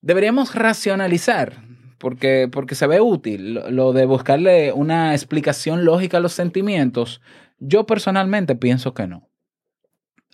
deberíamos 0.02 0.56
racionalizar, 0.56 1.58
porque, 2.04 2.50
porque 2.52 2.76
se 2.76 2.86
ve 2.86 3.00
útil 3.00 3.62
lo, 3.70 3.94
de 3.94 4.06
buscarle 4.06 4.74
una 4.74 5.14
explicación 5.14 5.86
lógica 5.86 6.18
a 6.18 6.20
los 6.20 6.34
sentimientos. 6.34 7.22
Yo 7.60 7.86
personalmente 7.86 8.56
pienso 8.56 8.94
que 8.94 9.08
no. 9.08 9.30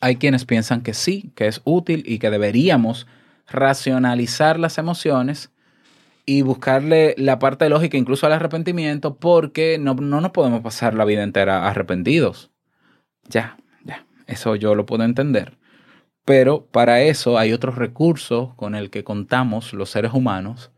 Hay 0.02 0.16
quienes 0.16 0.46
piensan 0.46 0.82
que 0.82 0.96
sí, 0.96 1.32
que 1.36 1.46
es 1.46 1.62
útil 1.66 2.02
y 2.08 2.18
que 2.18 2.32
deberíamos 2.32 3.06
racionalizar 3.46 4.60
las 4.60 4.80
emociones 4.80 5.52
y 6.26 6.42
buscarle 6.42 7.14
la 7.20 7.38
parte 7.38 7.70
lógica 7.70 7.98
incluso 7.98 8.26
al 8.26 8.34
arrepentimiento 8.34 9.18
porque 9.18 9.78
no, 9.78 9.94
no 9.94 10.22
nos 10.22 10.32
podemos 10.32 10.62
pasar 10.62 10.96
la 10.96 11.06
vida 11.06 11.22
entera 11.22 11.70
arrepentidos. 11.70 12.50
Ya, 13.28 13.58
ya, 13.86 14.08
eso 14.26 14.56
yo 14.56 14.74
lo 14.74 14.88
puedo 14.88 15.04
entender. 15.04 15.60
Pero 16.26 16.66
para 16.66 17.04
eso 17.04 17.38
hay 17.38 17.54
otros 17.54 17.76
recursos 17.76 18.56
con 18.56 18.74
el 18.74 18.90
que 18.90 19.04
contamos 19.04 19.72
los 19.74 19.92
seres 19.92 20.14
humanos 20.16 20.72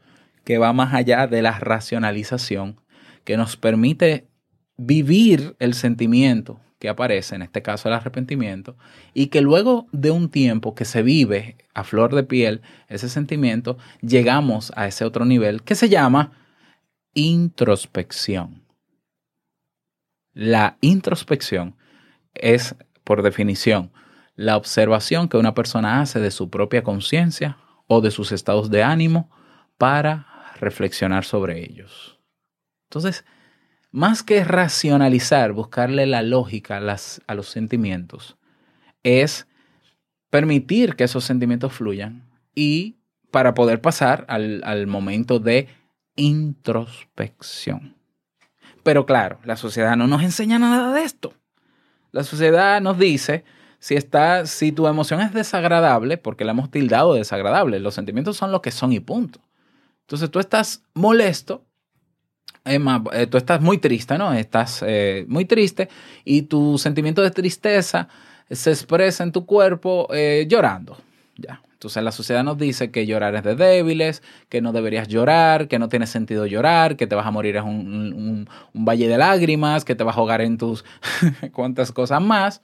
que 0.43 0.57
va 0.57 0.73
más 0.73 0.93
allá 0.93 1.27
de 1.27 1.41
la 1.41 1.59
racionalización, 1.59 2.79
que 3.23 3.37
nos 3.37 3.57
permite 3.57 4.27
vivir 4.77 5.55
el 5.59 5.73
sentimiento 5.73 6.59
que 6.79 6.89
aparece, 6.89 7.35
en 7.35 7.43
este 7.43 7.61
caso 7.61 7.87
el 7.87 7.93
arrepentimiento, 7.93 8.75
y 9.13 9.27
que 9.27 9.41
luego 9.41 9.85
de 9.91 10.09
un 10.09 10.29
tiempo 10.29 10.73
que 10.73 10.83
se 10.83 11.03
vive 11.03 11.57
a 11.75 11.83
flor 11.83 12.15
de 12.15 12.23
piel 12.23 12.61
ese 12.87 13.07
sentimiento, 13.07 13.77
llegamos 14.01 14.73
a 14.75 14.87
ese 14.87 15.05
otro 15.05 15.23
nivel 15.23 15.61
que 15.61 15.75
se 15.75 15.89
llama 15.89 16.31
introspección. 17.13 18.63
La 20.33 20.77
introspección 20.81 21.75
es, 22.33 22.75
por 23.03 23.21
definición, 23.21 23.91
la 24.35 24.57
observación 24.57 25.29
que 25.29 25.37
una 25.37 25.53
persona 25.53 26.01
hace 26.01 26.19
de 26.19 26.31
su 26.31 26.49
propia 26.49 26.81
conciencia 26.81 27.57
o 27.85 28.01
de 28.01 28.09
sus 28.09 28.31
estados 28.31 28.71
de 28.71 28.81
ánimo 28.81 29.29
para 29.77 30.30
reflexionar 30.61 31.25
sobre 31.25 31.59
ellos. 31.59 32.19
Entonces, 32.89 33.25
más 33.91 34.23
que 34.23 34.43
racionalizar, 34.43 35.51
buscarle 35.51 36.05
la 36.05 36.21
lógica 36.21 36.77
a, 36.77 36.79
las, 36.79 37.21
a 37.27 37.35
los 37.35 37.49
sentimientos, 37.49 38.37
es 39.03 39.47
permitir 40.29 40.95
que 40.95 41.03
esos 41.03 41.25
sentimientos 41.25 41.73
fluyan 41.73 42.29
y 42.55 42.97
para 43.31 43.53
poder 43.53 43.81
pasar 43.81 44.25
al, 44.29 44.61
al 44.63 44.87
momento 44.87 45.39
de 45.39 45.67
introspección. 46.15 47.95
Pero 48.83 49.05
claro, 49.05 49.39
la 49.43 49.57
sociedad 49.57 49.95
no 49.95 50.07
nos 50.07 50.23
enseña 50.23 50.59
nada 50.59 50.93
de 50.93 51.03
esto. 51.03 51.33
La 52.11 52.23
sociedad 52.23 52.81
nos 52.81 52.97
dice, 52.97 53.43
si, 53.79 53.95
está, 53.95 54.45
si 54.45 54.71
tu 54.71 54.87
emoción 54.87 55.21
es 55.21 55.33
desagradable, 55.33 56.17
porque 56.17 56.45
la 56.45 56.51
hemos 56.51 56.69
tildado 56.69 57.13
de 57.13 57.19
desagradable, 57.19 57.79
los 57.79 57.93
sentimientos 57.93 58.37
son 58.37 58.51
lo 58.51 58.61
que 58.61 58.71
son 58.71 58.91
y 58.91 58.99
punto. 58.99 59.39
Entonces 60.01 60.29
tú 60.31 60.39
estás 60.39 60.83
molesto, 60.93 61.63
es 62.63 62.79
más, 62.79 63.01
eh, 63.13 63.27
tú 63.27 63.37
estás 63.37 63.61
muy 63.61 63.77
triste, 63.79 64.17
¿no? 64.17 64.33
Estás 64.33 64.83
eh, 64.85 65.25
muy 65.27 65.45
triste 65.45 65.89
y 66.25 66.43
tu 66.43 66.77
sentimiento 66.77 67.21
de 67.21 67.31
tristeza 67.31 68.07
se 68.49 68.69
expresa 68.71 69.23
en 69.23 69.31
tu 69.31 69.45
cuerpo 69.45 70.07
eh, 70.13 70.45
llorando. 70.49 70.97
Ya. 71.37 71.61
Entonces 71.73 72.03
la 72.03 72.11
sociedad 72.11 72.43
nos 72.43 72.59
dice 72.59 72.91
que 72.91 73.07
llorar 73.07 73.33
es 73.35 73.41
de 73.43 73.55
débiles, 73.55 74.21
que 74.49 74.61
no 74.61 74.71
deberías 74.71 75.07
llorar, 75.07 75.67
que 75.67 75.79
no 75.79 75.89
tiene 75.89 76.05
sentido 76.05 76.45
llorar, 76.45 76.95
que 76.95 77.07
te 77.07 77.15
vas 77.15 77.25
a 77.25 77.31
morir 77.31 77.59
un, 77.61 78.13
un- 78.13 78.49
un 78.73 78.85
valle 78.85 79.07
de 79.07 79.17
lágrimas, 79.17 79.83
que 79.83 79.95
te 79.95 80.03
vas 80.03 80.15
a 80.15 80.19
ahogar 80.19 80.41
en 80.41 80.59
tus 80.59 80.85
cuantas 81.53 81.91
cosas 81.91 82.21
más. 82.21 82.61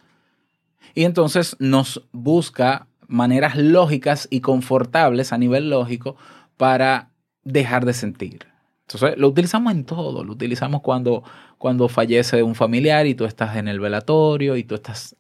Y 0.94 1.06
entonces 1.06 1.56
nos 1.60 2.04
busca 2.12 2.88
maneras 3.08 3.56
lógicas 3.56 4.28
y 4.30 4.42
confortables 4.42 5.34
a 5.34 5.38
nivel 5.40 5.70
lógico 5.72 6.16
para 6.58 7.10
dejar 7.48 7.86
de 7.86 7.94
sentir. 7.94 8.48
Entonces 8.88 9.18
lo 9.18 9.28
utilizamos 9.28 9.74
en 9.74 9.84
todo, 9.84 10.24
lo 10.24 10.32
utilizamos 10.32 10.82
cuando, 10.82 11.24
cuando 11.58 11.90
fallece 11.90 12.44
un 12.44 12.56
familiar 12.56 13.06
y 13.06 13.16
tú 13.16 13.26
estás 13.26 13.58
en 13.58 13.68
el 13.68 13.80
velatorio 13.80 14.56
y 14.56 14.64
tú 14.64 14.76
estás 14.76 15.16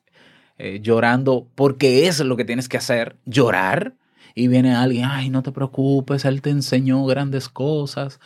eh, 0.57 0.79
llorando 0.81 1.47
porque 1.55 2.07
es 2.07 2.19
lo 2.19 2.37
que 2.37 2.45
tienes 2.45 2.69
que 2.69 2.77
hacer, 2.77 3.17
llorar. 3.25 3.95
Y 4.35 4.47
viene 4.47 4.75
alguien, 4.75 5.05
ay, 5.05 5.29
no 5.29 5.41
te 5.41 5.51
preocupes, 5.51 6.23
Él 6.23 6.41
te 6.43 6.51
enseñó 6.51 7.03
grandes 7.05 7.49
cosas, 7.49 8.19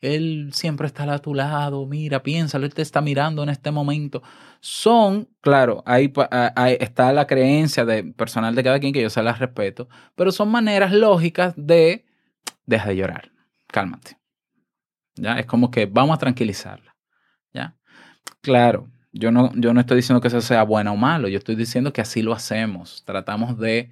Él 0.00 0.48
siempre 0.52 0.86
está 0.86 1.12
a 1.12 1.18
tu 1.18 1.34
lado, 1.34 1.84
mira, 1.84 2.22
piénsalo, 2.22 2.64
Él 2.64 2.72
te 2.72 2.80
está 2.80 3.02
mirando 3.02 3.42
en 3.42 3.50
este 3.50 3.70
momento. 3.70 4.22
Son, 4.60 5.28
claro, 5.42 5.82
ahí, 5.84 6.10
ah, 6.30 6.52
ahí 6.56 6.78
está 6.80 7.12
la 7.12 7.26
creencia 7.26 7.84
de 7.84 8.02
personal 8.02 8.54
de 8.54 8.64
cada 8.64 8.80
quien 8.80 8.94
que 8.94 9.02
yo 9.02 9.10
se 9.10 9.22
las 9.22 9.38
respeto, 9.40 9.88
pero 10.14 10.32
son 10.32 10.50
maneras 10.50 10.90
lógicas 10.92 11.52
de, 11.56 12.06
deja 12.64 12.88
de 12.88 12.96
llorar, 12.96 13.30
cálmate. 13.68 14.18
¿Ya? 15.14 15.38
Es 15.38 15.46
como 15.46 15.70
que 15.70 15.86
vamos 15.86 16.16
a 16.16 16.18
tranquilizarla. 16.18 16.96
¿Ya? 17.52 17.76
Claro, 18.40 18.88
yo 19.12 19.30
no, 19.30 19.52
yo 19.54 19.72
no 19.72 19.80
estoy 19.80 19.96
diciendo 19.96 20.20
que 20.20 20.28
eso 20.28 20.40
sea 20.40 20.62
bueno 20.62 20.92
o 20.92 20.96
malo, 20.96 21.28
yo 21.28 21.38
estoy 21.38 21.56
diciendo 21.56 21.92
que 21.92 22.00
así 22.00 22.22
lo 22.22 22.32
hacemos. 22.32 23.02
Tratamos 23.04 23.58
de 23.58 23.90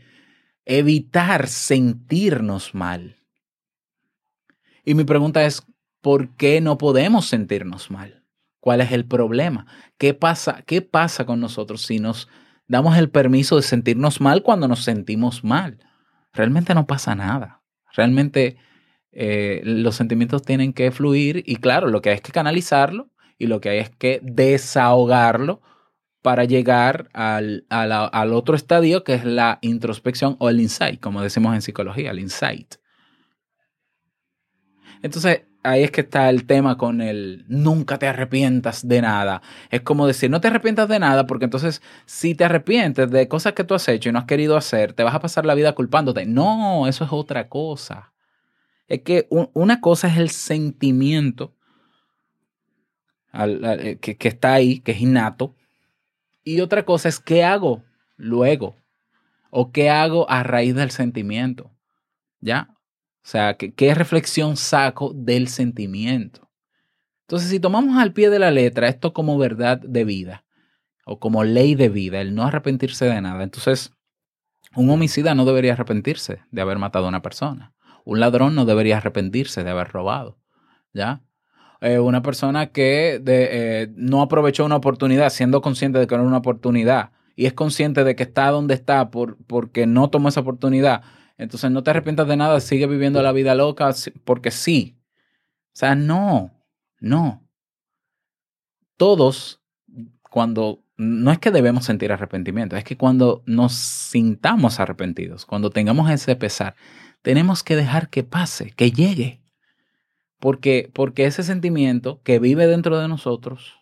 evitar 0.64 1.48
sentirnos 1.48 2.74
mal. 2.74 3.16
Y 4.84 4.94
mi 4.94 5.04
pregunta 5.04 5.44
es, 5.44 5.62
¿por 6.00 6.36
qué 6.36 6.60
no 6.60 6.78
podemos 6.78 7.26
sentirnos 7.26 7.90
mal? 7.90 8.22
¿Cuál 8.60 8.80
es 8.80 8.92
el 8.92 9.04
problema? 9.04 9.66
¿Qué 9.98 10.14
pasa, 10.14 10.62
qué 10.66 10.82
pasa 10.82 11.24
con 11.24 11.40
nosotros 11.40 11.82
si 11.82 11.98
nos 11.98 12.28
damos 12.68 12.96
el 12.96 13.10
permiso 13.10 13.56
de 13.56 13.62
sentirnos 13.62 14.20
mal 14.20 14.42
cuando 14.42 14.68
nos 14.68 14.84
sentimos 14.84 15.44
mal? 15.44 15.78
Realmente 16.32 16.74
no 16.74 16.86
pasa 16.86 17.14
nada. 17.14 17.62
Realmente 17.92 18.58
eh, 19.16 19.62
los 19.64 19.96
sentimientos 19.96 20.42
tienen 20.42 20.74
que 20.74 20.92
fluir 20.92 21.42
y 21.46 21.56
claro, 21.56 21.88
lo 21.88 22.02
que 22.02 22.10
hay 22.10 22.16
es 22.16 22.22
que 22.22 22.32
canalizarlo 22.32 23.10
y 23.38 23.48
lo 23.48 23.60
que 23.60 23.70
hay 23.70 23.78
es 23.80 23.90
que 23.90 24.20
desahogarlo 24.22 25.62
para 26.22 26.44
llegar 26.44 27.08
al, 27.14 27.66
a 27.70 27.86
la- 27.86 28.06
al 28.06 28.32
otro 28.34 28.56
estadio 28.56 29.04
que 29.04 29.14
es 29.14 29.24
la 29.24 29.58
introspección 29.62 30.36
o 30.40 30.50
el 30.50 30.60
insight, 30.60 31.00
como 31.00 31.22
decimos 31.22 31.54
en 31.54 31.62
psicología, 31.62 32.10
el 32.12 32.20
insight. 32.20 32.76
Entonces, 35.02 35.42
ahí 35.62 35.82
es 35.84 35.90
que 35.90 36.02
está 36.02 36.30
el 36.30 36.46
tema 36.46 36.76
con 36.78 37.00
el 37.00 37.44
nunca 37.48 37.98
te 37.98 38.06
arrepientas 38.08 38.86
de 38.86 39.02
nada. 39.02 39.42
Es 39.70 39.82
como 39.82 40.06
decir, 40.06 40.30
no 40.30 40.40
te 40.40 40.48
arrepientas 40.48 40.88
de 40.88 40.98
nada, 40.98 41.26
porque 41.26 41.44
entonces 41.44 41.82
si 42.06 42.34
te 42.34 42.44
arrepientes 42.44 43.10
de 43.10 43.28
cosas 43.28 43.52
que 43.54 43.64
tú 43.64 43.74
has 43.74 43.88
hecho 43.88 44.08
y 44.08 44.12
no 44.12 44.18
has 44.20 44.24
querido 44.26 44.56
hacer, 44.56 44.92
te 44.92 45.02
vas 45.02 45.14
a 45.14 45.20
pasar 45.20 45.46
la 45.46 45.54
vida 45.54 45.74
culpándote. 45.74 46.26
No, 46.26 46.86
eso 46.86 47.04
es 47.04 47.12
otra 47.12 47.48
cosa. 47.48 48.12
Es 48.88 49.02
que 49.02 49.26
un- 49.30 49.50
una 49.54 49.80
cosa 49.80 50.08
es 50.08 50.18
el 50.18 50.30
sentimiento 50.30 51.54
eh, 53.34 53.98
que, 54.00 54.16
que 54.16 54.28
está 54.28 54.54
ahí, 54.54 54.80
que 54.80 54.92
es 54.92 55.00
innato, 55.00 55.54
y 56.44 56.60
otra 56.60 56.84
cosa 56.84 57.08
es 57.08 57.20
qué 57.20 57.44
hago 57.44 57.82
luego 58.16 58.76
o 59.50 59.72
qué 59.72 59.90
hago 59.90 60.30
a 60.30 60.42
raíz 60.42 60.74
del 60.74 60.90
sentimiento. 60.90 61.72
¿Ya? 62.40 62.68
O 63.24 63.28
sea, 63.28 63.56
¿qué, 63.56 63.72
qué 63.74 63.94
reflexión 63.94 64.56
saco 64.56 65.12
del 65.14 65.48
sentimiento? 65.48 66.48
Entonces, 67.22 67.50
si 67.50 67.58
tomamos 67.58 67.98
al 67.98 68.12
pie 68.12 68.30
de 68.30 68.38
la 68.38 68.52
letra 68.52 68.88
esto 68.88 69.12
como 69.12 69.36
verdad 69.36 69.78
de 69.80 70.04
vida 70.04 70.44
o 71.04 71.18
como 71.18 71.42
ley 71.44 71.74
de 71.74 71.88
vida, 71.88 72.20
el 72.20 72.34
no 72.34 72.44
arrepentirse 72.44 73.06
de 73.06 73.20
nada, 73.20 73.42
entonces 73.42 73.92
un 74.76 74.90
homicida 74.90 75.34
no 75.34 75.44
debería 75.44 75.72
arrepentirse 75.74 76.40
de 76.50 76.60
haber 76.62 76.78
matado 76.78 77.06
a 77.06 77.08
una 77.08 77.22
persona. 77.22 77.74
Un 78.06 78.20
ladrón 78.20 78.54
no 78.54 78.64
debería 78.64 78.98
arrepentirse 78.98 79.64
de 79.64 79.70
haber 79.70 79.88
robado. 79.88 80.38
¿Ya? 80.94 81.24
Eh, 81.80 81.98
una 81.98 82.22
persona 82.22 82.68
que 82.68 83.20
eh, 83.26 83.88
no 83.96 84.22
aprovechó 84.22 84.64
una 84.64 84.76
oportunidad, 84.76 85.28
siendo 85.30 85.60
consciente 85.60 85.98
de 85.98 86.06
que 86.06 86.14
era 86.14 86.22
una 86.22 86.38
oportunidad, 86.38 87.10
y 87.34 87.46
es 87.46 87.52
consciente 87.52 88.04
de 88.04 88.14
que 88.16 88.22
está 88.22 88.48
donde 88.50 88.74
está 88.74 89.10
por, 89.10 89.36
porque 89.46 89.86
no 89.86 90.08
tomó 90.08 90.28
esa 90.28 90.40
oportunidad, 90.40 91.02
entonces 91.36 91.70
no 91.70 91.82
te 91.82 91.90
arrepientas 91.90 92.28
de 92.28 92.36
nada, 92.36 92.60
sigue 92.60 92.86
viviendo 92.86 93.22
la 93.22 93.32
vida 93.32 93.54
loca 93.56 93.90
porque 94.24 94.52
sí. 94.52 94.98
O 95.74 95.78
sea, 95.78 95.96
no, 95.96 96.52
no. 97.00 97.46
Todos, 98.96 99.60
cuando, 100.30 100.84
no 100.96 101.30
es 101.32 101.38
que 101.38 101.50
debemos 101.50 101.84
sentir 101.84 102.12
arrepentimiento, 102.12 102.76
es 102.76 102.84
que 102.84 102.96
cuando 102.96 103.42
nos 103.46 103.74
sintamos 103.74 104.80
arrepentidos, 104.80 105.44
cuando 105.44 105.70
tengamos 105.70 106.08
ese 106.08 106.36
pesar, 106.36 106.76
tenemos 107.26 107.64
que 107.64 107.74
dejar 107.74 108.08
que 108.08 108.22
pase, 108.22 108.70
que 108.70 108.92
llegue. 108.92 109.42
Porque, 110.38 110.88
porque 110.94 111.24
ese 111.24 111.42
sentimiento 111.42 112.22
que 112.22 112.38
vive 112.38 112.68
dentro 112.68 113.00
de 113.00 113.08
nosotros, 113.08 113.80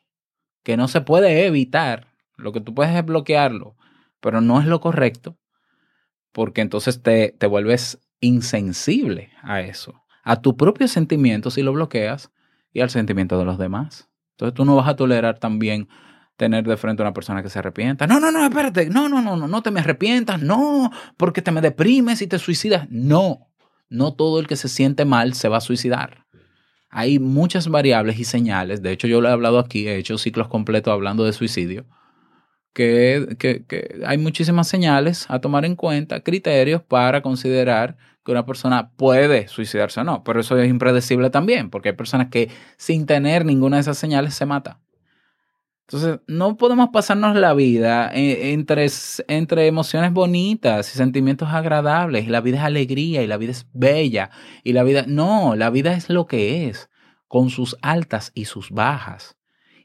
que 0.63 0.79
no 0.79 0.89
se 0.89 1.03
puede 1.03 1.45
evitar, 1.45 2.09
lo 2.39 2.55
que 2.55 2.63
tú 2.63 2.73
puedes 2.73 2.97
es 2.97 3.05
bloquearlo, 3.05 3.77
pero 4.21 4.41
no 4.41 4.63
es 4.63 4.67
lo 4.67 4.81
correcto, 4.81 5.37
porque 6.33 6.63
entonces 6.63 7.03
te, 7.03 7.37
te 7.39 7.47
vuelves 7.47 8.01
insensible 8.21 9.31
a 9.43 9.61
eso, 9.61 9.93
a 10.23 10.41
tu 10.41 10.57
propio 10.57 10.89
sentimiento 10.89 11.51
si 11.51 11.61
lo 11.61 11.75
bloqueas 11.75 12.33
y 12.73 12.81
al 12.81 12.89
sentimiento 12.89 13.39
de 13.39 13.45
los 13.45 13.59
demás. 13.59 14.09
Entonces 14.31 14.55
tú 14.55 14.65
no 14.65 14.75
vas 14.75 14.89
a 14.89 14.97
tolerar 14.97 15.39
también 15.39 15.89
tener 16.37 16.65
de 16.65 16.77
frente 16.77 17.03
a 17.03 17.07
una 17.07 17.15
persona 17.15 17.43
que 17.43 17.49
se 17.49 17.59
arrepienta. 17.59 18.07
No, 18.07 18.21
no, 18.21 18.33
no, 18.33 18.45
espérate, 18.45 18.91
no, 18.91 19.09
no, 19.09 19.23
no, 19.23 19.37
no, 19.37 19.47
no 19.47 19.63
te 19.63 19.71
me 19.71 19.81
arrepientas, 19.81 20.41
no, 20.43 20.91
porque 21.17 21.43
te 21.43 21.53
me 21.53 21.61
deprimes 21.61 22.23
y 22.23 22.27
te 22.27 22.39
suicidas. 22.39 22.89
No, 22.91 23.49
no 23.89 24.15
todo 24.15 24.41
el 24.41 24.47
que 24.47 24.57
se 24.57 24.69
siente 24.69 25.05
mal 25.05 25.35
se 25.35 25.49
va 25.49 25.59
a 25.59 25.63
suicidar. 25.63 26.25
Hay 26.91 27.19
muchas 27.19 27.69
variables 27.69 28.19
y 28.21 28.25
señales, 28.25 28.81
de 28.81 28.93
hecho 28.93 29.09
yo 29.09 29.21
lo 29.21 29.29
he 29.29 29.33
hablado 29.33 29.59
aquí, 29.59 29.89
he 29.89 29.97
hecho 29.97 30.17
ciclos 30.17 30.47
completos 30.47 30.93
hablando 30.93 31.25
de 31.25 31.33
suicidio, 31.33 31.87
que, 32.73 33.37
que, 33.39 34.01
hay 34.07 34.17
muchísimas 34.17 34.69
señales 34.69 35.27
a 35.29 35.41
tomar 35.41 35.65
en 35.65 35.75
cuenta, 35.75 36.21
criterios 36.21 36.83
para 36.83 37.21
considerar 37.21 37.97
que 38.25 38.31
una 38.31 38.47
persona 38.47 38.91
puede 38.97 39.49
suicidarse 39.49 40.01
o 40.01 40.05
no, 40.05 40.23
pero 40.23 40.41
eso 40.41 40.57
es 40.57 40.69
impredecible 40.69 41.31
también, 41.31 41.69
porque 41.69 41.91
hay 41.91 41.97
personas 41.97 42.29
que 42.29 42.49
sin 42.77 43.07
tener 43.07 43.45
ninguna 43.45 43.77
de 43.77 43.83
esas 43.83 43.99
señales 43.99 44.35
se 44.35 44.47
mata. 44.47 44.81
Entonces, 45.87 46.21
no 46.27 46.57
podemos 46.57 46.89
pasarnos 46.93 47.37
la 47.37 47.53
vida 47.53 48.11
eh, 48.15 48.53
entre, 48.53 48.87
entre 49.29 49.67
emociones 49.67 50.13
bonitas 50.13 50.95
y 50.95 50.97
sentimientos 50.97 51.51
agradables, 51.51 52.25
y 52.25 52.29
la 52.29 52.41
vida 52.41 52.59
es 52.59 52.65
alegría, 52.65 53.23
y 53.23 53.27
la 53.27 53.37
vida 53.37 53.53
es 53.53 53.67
bella, 53.75 54.31
y 54.63 54.73
la 54.73 54.83
vida, 54.83 55.05
no, 55.07 55.57
la 55.57 55.69
vida 55.69 55.93
es 55.93 56.09
lo 56.09 56.27
que 56.27 56.69
es, 56.69 56.89
con 57.29 57.51
sus 57.51 57.77
altas 57.83 58.33
y 58.35 58.47
sus 58.47 58.71
bajas. 58.71 59.37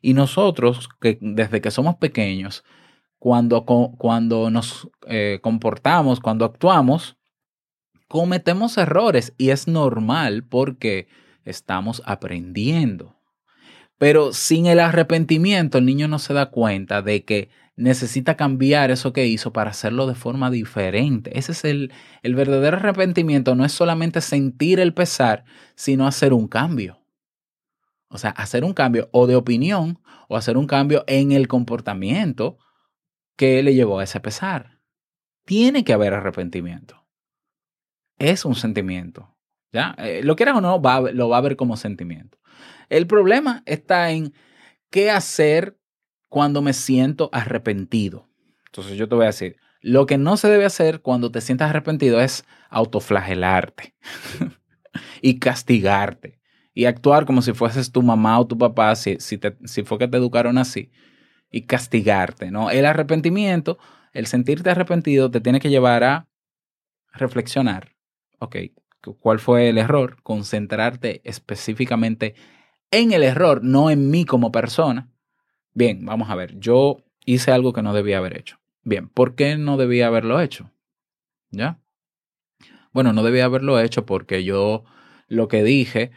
Y 0.01 0.13
nosotros, 0.13 0.87
que 1.01 1.17
desde 1.21 1.59
que 1.59 1.71
somos 1.71 1.95
pequeños, 1.97 2.63
cuando, 3.17 3.65
cuando 3.65 4.49
nos 4.49 4.89
eh, 5.05 5.39
comportamos, 5.41 6.21
cuando 6.21 6.45
actuamos, 6.45 7.17
cometemos 8.07 8.77
errores 8.77 9.33
y 9.37 9.49
es 9.49 9.67
normal 9.67 10.45
porque 10.45 11.09
estamos 11.43 12.01
aprendiendo. 12.05 13.18
Pero 13.99 14.31
sin 14.31 14.65
el 14.65 14.79
arrepentimiento, 14.79 15.77
el 15.77 15.85
niño 15.85 16.07
no 16.07 16.19
se 16.19 16.33
da 16.33 16.47
cuenta 16.47 17.01
de 17.01 17.25
que 17.25 17.49
necesita 17.75 18.37
cambiar 18.37 18.91
eso 18.91 19.13
que 19.13 19.27
hizo 19.27 19.53
para 19.53 19.71
hacerlo 19.71 20.07
de 20.07 20.15
forma 20.15 20.49
diferente. 20.49 21.37
Ese 21.37 21.51
es 21.51 21.65
el, 21.65 21.91
el 22.23 22.33
verdadero 22.33 22.77
arrepentimiento, 22.77 23.55
no 23.55 23.65
es 23.65 23.73
solamente 23.73 24.21
sentir 24.21 24.79
el 24.79 24.93
pesar, 24.93 25.43
sino 25.75 26.07
hacer 26.07 26.33
un 26.33 26.47
cambio. 26.47 27.01
O 28.07 28.17
sea, 28.17 28.31
hacer 28.31 28.63
un 28.63 28.73
cambio 28.73 29.09
o 29.11 29.27
de 29.27 29.35
opinión 29.35 29.99
o 30.29 30.37
hacer 30.37 30.57
un 30.57 30.65
cambio 30.65 31.03
en 31.05 31.33
el 31.33 31.49
comportamiento 31.49 32.57
que 33.35 33.61
le 33.61 33.75
llevó 33.75 33.99
a 33.99 34.05
ese 34.05 34.21
pesar. 34.21 34.79
Tiene 35.45 35.83
que 35.83 35.93
haber 35.93 36.13
arrepentimiento. 36.13 37.05
Es 38.17 38.45
un 38.45 38.55
sentimiento. 38.55 39.35
¿ya? 39.73 39.95
Eh, 39.97 40.21
lo 40.23 40.35
quieras 40.35 40.55
o 40.57 40.61
no, 40.61 40.81
lo 41.13 41.29
va 41.29 41.37
a 41.37 41.41
ver 41.41 41.55
como 41.55 41.77
sentimiento. 41.77 42.38
El 42.89 43.07
problema 43.07 43.63
está 43.65 44.11
en 44.11 44.33
qué 44.89 45.11
hacer 45.11 45.77
cuando 46.27 46.61
me 46.61 46.73
siento 46.73 47.29
arrepentido. 47.33 48.27
Entonces 48.67 48.97
yo 48.97 49.07
te 49.07 49.15
voy 49.15 49.23
a 49.23 49.27
decir, 49.27 49.57
lo 49.81 50.05
que 50.05 50.17
no 50.17 50.37
se 50.37 50.49
debe 50.49 50.65
hacer 50.65 51.01
cuando 51.01 51.31
te 51.31 51.41
sientas 51.41 51.69
arrepentido 51.69 52.21
es 52.21 52.45
autoflagelarte 52.69 53.95
y 55.21 55.39
castigarte 55.39 56.39
y 56.73 56.85
actuar 56.85 57.25
como 57.25 57.41
si 57.41 57.53
fueses 57.53 57.91
tu 57.91 58.01
mamá 58.01 58.39
o 58.39 58.47
tu 58.47 58.57
papá, 58.57 58.95
si, 58.95 59.17
si, 59.19 59.37
te- 59.37 59.57
si 59.65 59.83
fue 59.83 59.97
que 59.97 60.07
te 60.07 60.17
educaron 60.17 60.57
así, 60.57 60.91
y 61.51 61.63
castigarte, 61.63 62.51
¿no? 62.51 62.69
El 62.69 62.85
arrepentimiento, 62.85 63.79
el 64.13 64.27
sentirte 64.27 64.69
arrepentido 64.69 65.31
te 65.31 65.41
tiene 65.41 65.59
que 65.59 65.69
llevar 65.69 66.03
a 66.03 66.27
reflexionar, 67.11 67.95
ok, 68.39 68.57
¿cuál 69.19 69.39
fue 69.39 69.69
el 69.69 69.77
error? 69.77 70.21
Concentrarte 70.21 71.21
específicamente 71.23 72.35
en 72.91 73.11
el 73.11 73.23
error, 73.23 73.63
no 73.63 73.89
en 73.89 74.09
mí 74.09 74.25
como 74.25 74.51
persona. 74.51 75.09
Bien, 75.73 76.05
vamos 76.05 76.29
a 76.29 76.35
ver, 76.35 76.57
yo 76.59 77.03
hice 77.25 77.51
algo 77.51 77.73
que 77.73 77.81
no 77.81 77.93
debía 77.93 78.17
haber 78.17 78.37
hecho. 78.37 78.59
Bien, 78.83 79.07
¿por 79.07 79.35
qué 79.35 79.57
no 79.57 79.77
debía 79.77 80.07
haberlo 80.07 80.41
hecho? 80.41 80.71
¿Ya? 81.51 81.79
Bueno, 82.91 83.13
no 83.13 83.23
debía 83.23 83.45
haberlo 83.45 83.79
hecho 83.79 84.05
porque 84.05 84.43
yo 84.43 84.83
lo 85.27 85.47
que 85.47 85.63
dije, 85.63 86.11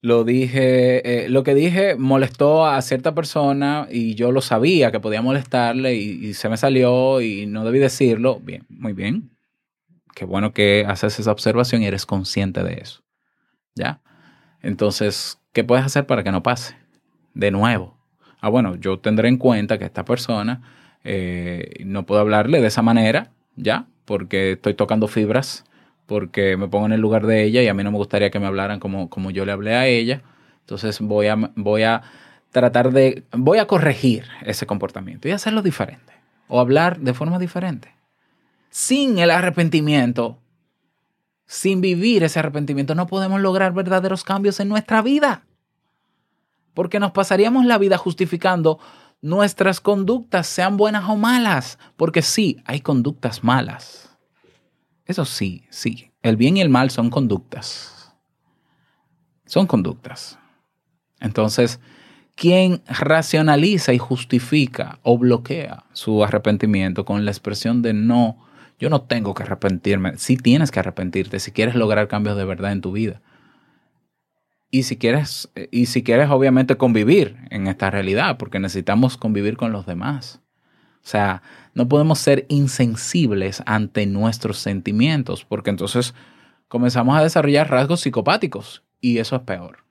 lo 0.00 0.24
dije, 0.24 1.24
eh, 1.24 1.28
lo 1.28 1.44
que 1.44 1.54
dije 1.54 1.94
molestó 1.96 2.66
a 2.66 2.82
cierta 2.82 3.14
persona 3.14 3.86
y 3.90 4.14
yo 4.16 4.32
lo 4.32 4.40
sabía 4.40 4.90
que 4.90 5.00
podía 5.00 5.22
molestarle 5.22 5.94
y, 5.94 6.26
y 6.26 6.34
se 6.34 6.48
me 6.48 6.56
salió 6.56 7.20
y 7.20 7.46
no 7.46 7.64
debí 7.64 7.78
decirlo. 7.78 8.40
Bien, 8.40 8.66
muy 8.68 8.92
bien. 8.92 9.30
Qué 10.14 10.24
bueno 10.24 10.52
que 10.52 10.84
haces 10.86 11.18
esa 11.18 11.32
observación 11.32 11.82
y 11.82 11.86
eres 11.86 12.06
consciente 12.06 12.62
de 12.62 12.74
eso. 12.74 13.02
¿Ya? 13.74 14.02
Entonces, 14.62 15.38
¿qué 15.54 15.64
puedes 15.64 15.86
hacer 15.86 16.06
para 16.06 16.22
que 16.22 16.30
no 16.30 16.42
pase? 16.42 16.76
De 17.32 17.50
nuevo. 17.50 17.96
Ah, 18.40 18.50
bueno, 18.50 18.76
yo 18.76 18.98
tendré 18.98 19.28
en 19.28 19.38
cuenta 19.38 19.78
que 19.78 19.86
esta 19.86 20.04
persona 20.04 20.60
eh, 21.04 21.82
no 21.86 22.04
puedo 22.04 22.20
hablarle 22.20 22.60
de 22.60 22.66
esa 22.66 22.82
manera, 22.82 23.30
¿ya? 23.56 23.86
Porque 24.04 24.52
estoy 24.52 24.74
tocando 24.74 25.08
fibras, 25.08 25.64
porque 26.04 26.58
me 26.58 26.68
pongo 26.68 26.86
en 26.86 26.92
el 26.92 27.00
lugar 27.00 27.24
de 27.24 27.44
ella 27.44 27.62
y 27.62 27.68
a 27.68 27.74
mí 27.74 27.82
no 27.82 27.90
me 27.90 27.96
gustaría 27.96 28.30
que 28.30 28.38
me 28.38 28.46
hablaran 28.46 28.80
como, 28.80 29.08
como 29.08 29.30
yo 29.30 29.46
le 29.46 29.52
hablé 29.52 29.74
a 29.74 29.86
ella. 29.86 30.20
Entonces 30.60 31.00
voy 31.00 31.28
a, 31.28 31.36
voy 31.54 31.84
a 31.84 32.02
tratar 32.50 32.92
de, 32.92 33.24
voy 33.32 33.58
a 33.58 33.66
corregir 33.66 34.24
ese 34.42 34.66
comportamiento 34.66 35.28
y 35.28 35.30
hacerlo 35.30 35.62
diferente. 35.62 36.12
O 36.48 36.60
hablar 36.60 37.00
de 37.00 37.14
forma 37.14 37.38
diferente. 37.38 37.94
Sin 38.68 39.18
el 39.18 39.30
arrepentimiento, 39.30 40.38
sin 41.46 41.80
vivir 41.80 42.22
ese 42.22 42.38
arrepentimiento, 42.38 42.94
no 42.94 43.06
podemos 43.06 43.40
lograr 43.40 43.72
verdaderos 43.72 44.24
cambios 44.24 44.60
en 44.60 44.68
nuestra 44.68 45.02
vida. 45.02 45.44
Porque 46.72 46.98
nos 46.98 47.12
pasaríamos 47.12 47.64
la 47.66 47.78
vida 47.78 47.98
justificando 47.98 48.78
nuestras 49.20 49.80
conductas, 49.80 50.46
sean 50.46 50.76
buenas 50.76 51.08
o 51.08 51.16
malas. 51.16 51.78
Porque 51.96 52.22
sí, 52.22 52.58
hay 52.64 52.80
conductas 52.80 53.44
malas. 53.44 54.10
Eso 55.06 55.24
sí, 55.24 55.64
sí. 55.70 56.10
El 56.22 56.36
bien 56.36 56.56
y 56.56 56.60
el 56.60 56.70
mal 56.70 56.90
son 56.90 57.10
conductas. 57.10 58.14
Son 59.46 59.66
conductas. 59.66 60.38
Entonces, 61.20 61.80
quien 62.34 62.82
racionaliza 62.86 63.92
y 63.92 63.98
justifica 63.98 64.98
o 65.02 65.18
bloquea 65.18 65.84
su 65.92 66.24
arrepentimiento 66.24 67.04
con 67.04 67.24
la 67.24 67.30
expresión 67.30 67.82
de 67.82 67.92
no, 67.92 68.38
yo 68.78 68.90
no 68.90 69.02
tengo 69.02 69.34
que 69.34 69.42
arrepentirme. 69.42 70.16
Sí 70.18 70.36
tienes 70.36 70.70
que 70.70 70.80
arrepentirte 70.80 71.40
si 71.40 71.52
quieres 71.52 71.74
lograr 71.74 72.08
cambios 72.08 72.36
de 72.36 72.44
verdad 72.44 72.72
en 72.72 72.80
tu 72.80 72.92
vida. 72.92 73.20
Y 74.70 74.82
si 74.82 74.96
quieres, 74.96 75.48
y 75.70 75.86
si 75.86 76.02
quieres 76.02 76.30
obviamente 76.30 76.76
convivir 76.76 77.36
en 77.50 77.68
esta 77.68 77.90
realidad, 77.90 78.38
porque 78.38 78.58
necesitamos 78.58 79.16
convivir 79.16 79.56
con 79.56 79.70
los 79.70 79.86
demás. 79.86 80.40
O 80.96 81.06
sea, 81.06 81.42
no 81.74 81.88
podemos 81.88 82.18
ser 82.18 82.46
insensibles 82.48 83.62
ante 83.66 84.06
nuestros 84.06 84.58
sentimientos, 84.58 85.44
porque 85.44 85.70
entonces 85.70 86.14
comenzamos 86.66 87.16
a 87.16 87.22
desarrollar 87.22 87.70
rasgos 87.70 88.00
psicopáticos 88.00 88.82
y 89.00 89.18
eso 89.18 89.36
es 89.36 89.42
peor. 89.42 89.84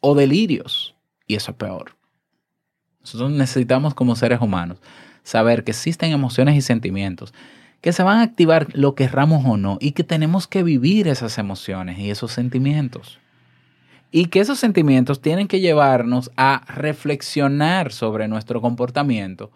O 0.00 0.14
delirios 0.14 0.94
y 1.26 1.36
eso 1.36 1.52
es 1.52 1.56
peor. 1.56 1.96
Nosotros 3.00 3.30
necesitamos 3.30 3.94
como 3.94 4.16
seres 4.16 4.40
humanos 4.40 4.78
saber 5.22 5.64
que 5.64 5.70
existen 5.70 6.12
emociones 6.12 6.56
y 6.56 6.60
sentimientos 6.60 7.32
que 7.80 7.92
se 7.92 8.02
van 8.02 8.18
a 8.18 8.22
activar 8.22 8.68
lo 8.72 8.94
querramos 8.94 9.44
o 9.46 9.56
no 9.56 9.78
y 9.80 9.92
que 9.92 10.04
tenemos 10.04 10.46
que 10.46 10.62
vivir 10.62 11.08
esas 11.08 11.38
emociones 11.38 11.98
y 11.98 12.10
esos 12.10 12.32
sentimientos. 12.32 13.18
Y 14.10 14.26
que 14.26 14.40
esos 14.40 14.58
sentimientos 14.58 15.20
tienen 15.20 15.48
que 15.48 15.60
llevarnos 15.60 16.30
a 16.36 16.62
reflexionar 16.72 17.92
sobre 17.92 18.28
nuestro 18.28 18.60
comportamiento 18.60 19.50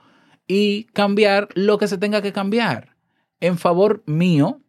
y 0.47 0.85
cambiar 0.93 1.49
lo 1.55 1.79
que 1.79 1.89
se 1.89 1.99
tenga 1.99 2.23
que 2.23 2.33
cambiar 2.33 2.97
en 3.41 3.57
favor 3.57 4.03
mío 4.07 4.61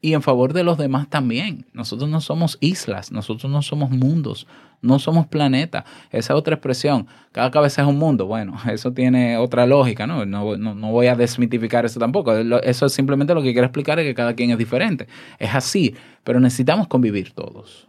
y 0.00 0.14
en 0.14 0.22
favor 0.22 0.52
de 0.52 0.64
los 0.64 0.78
demás 0.78 1.08
también. 1.08 1.66
Nosotros 1.72 2.08
no 2.08 2.20
somos 2.20 2.58
islas, 2.60 3.12
nosotros 3.12 3.50
no 3.50 3.62
somos 3.62 3.90
mundos, 3.90 4.46
no 4.80 4.98
somos 4.98 5.26
planetas. 5.26 5.84
Esa 6.10 6.32
es 6.34 6.38
otra 6.38 6.54
expresión. 6.54 7.06
Cada 7.32 7.50
cabeza 7.50 7.82
es 7.82 7.88
un 7.88 7.98
mundo. 7.98 8.26
Bueno, 8.26 8.56
eso 8.72 8.92
tiene 8.92 9.36
otra 9.38 9.66
lógica, 9.66 10.06
¿no? 10.06 10.24
No, 10.26 10.56
no, 10.56 10.74
no 10.74 10.90
voy 10.92 11.06
a 11.08 11.16
desmitificar 11.16 11.84
eso 11.84 11.98
tampoco. 12.00 12.36
Eso 12.36 12.86
es 12.86 12.92
simplemente 12.92 13.34
lo 13.34 13.42
que 13.42 13.52
quiero 13.52 13.66
explicar 13.66 13.98
es 13.98 14.06
que 14.06 14.14
cada 14.14 14.34
quien 14.34 14.50
es 14.50 14.58
diferente. 14.58 15.08
Es 15.38 15.54
así, 15.54 15.94
pero 16.24 16.40
necesitamos 16.40 16.88
convivir 16.88 17.32
todos. 17.32 17.88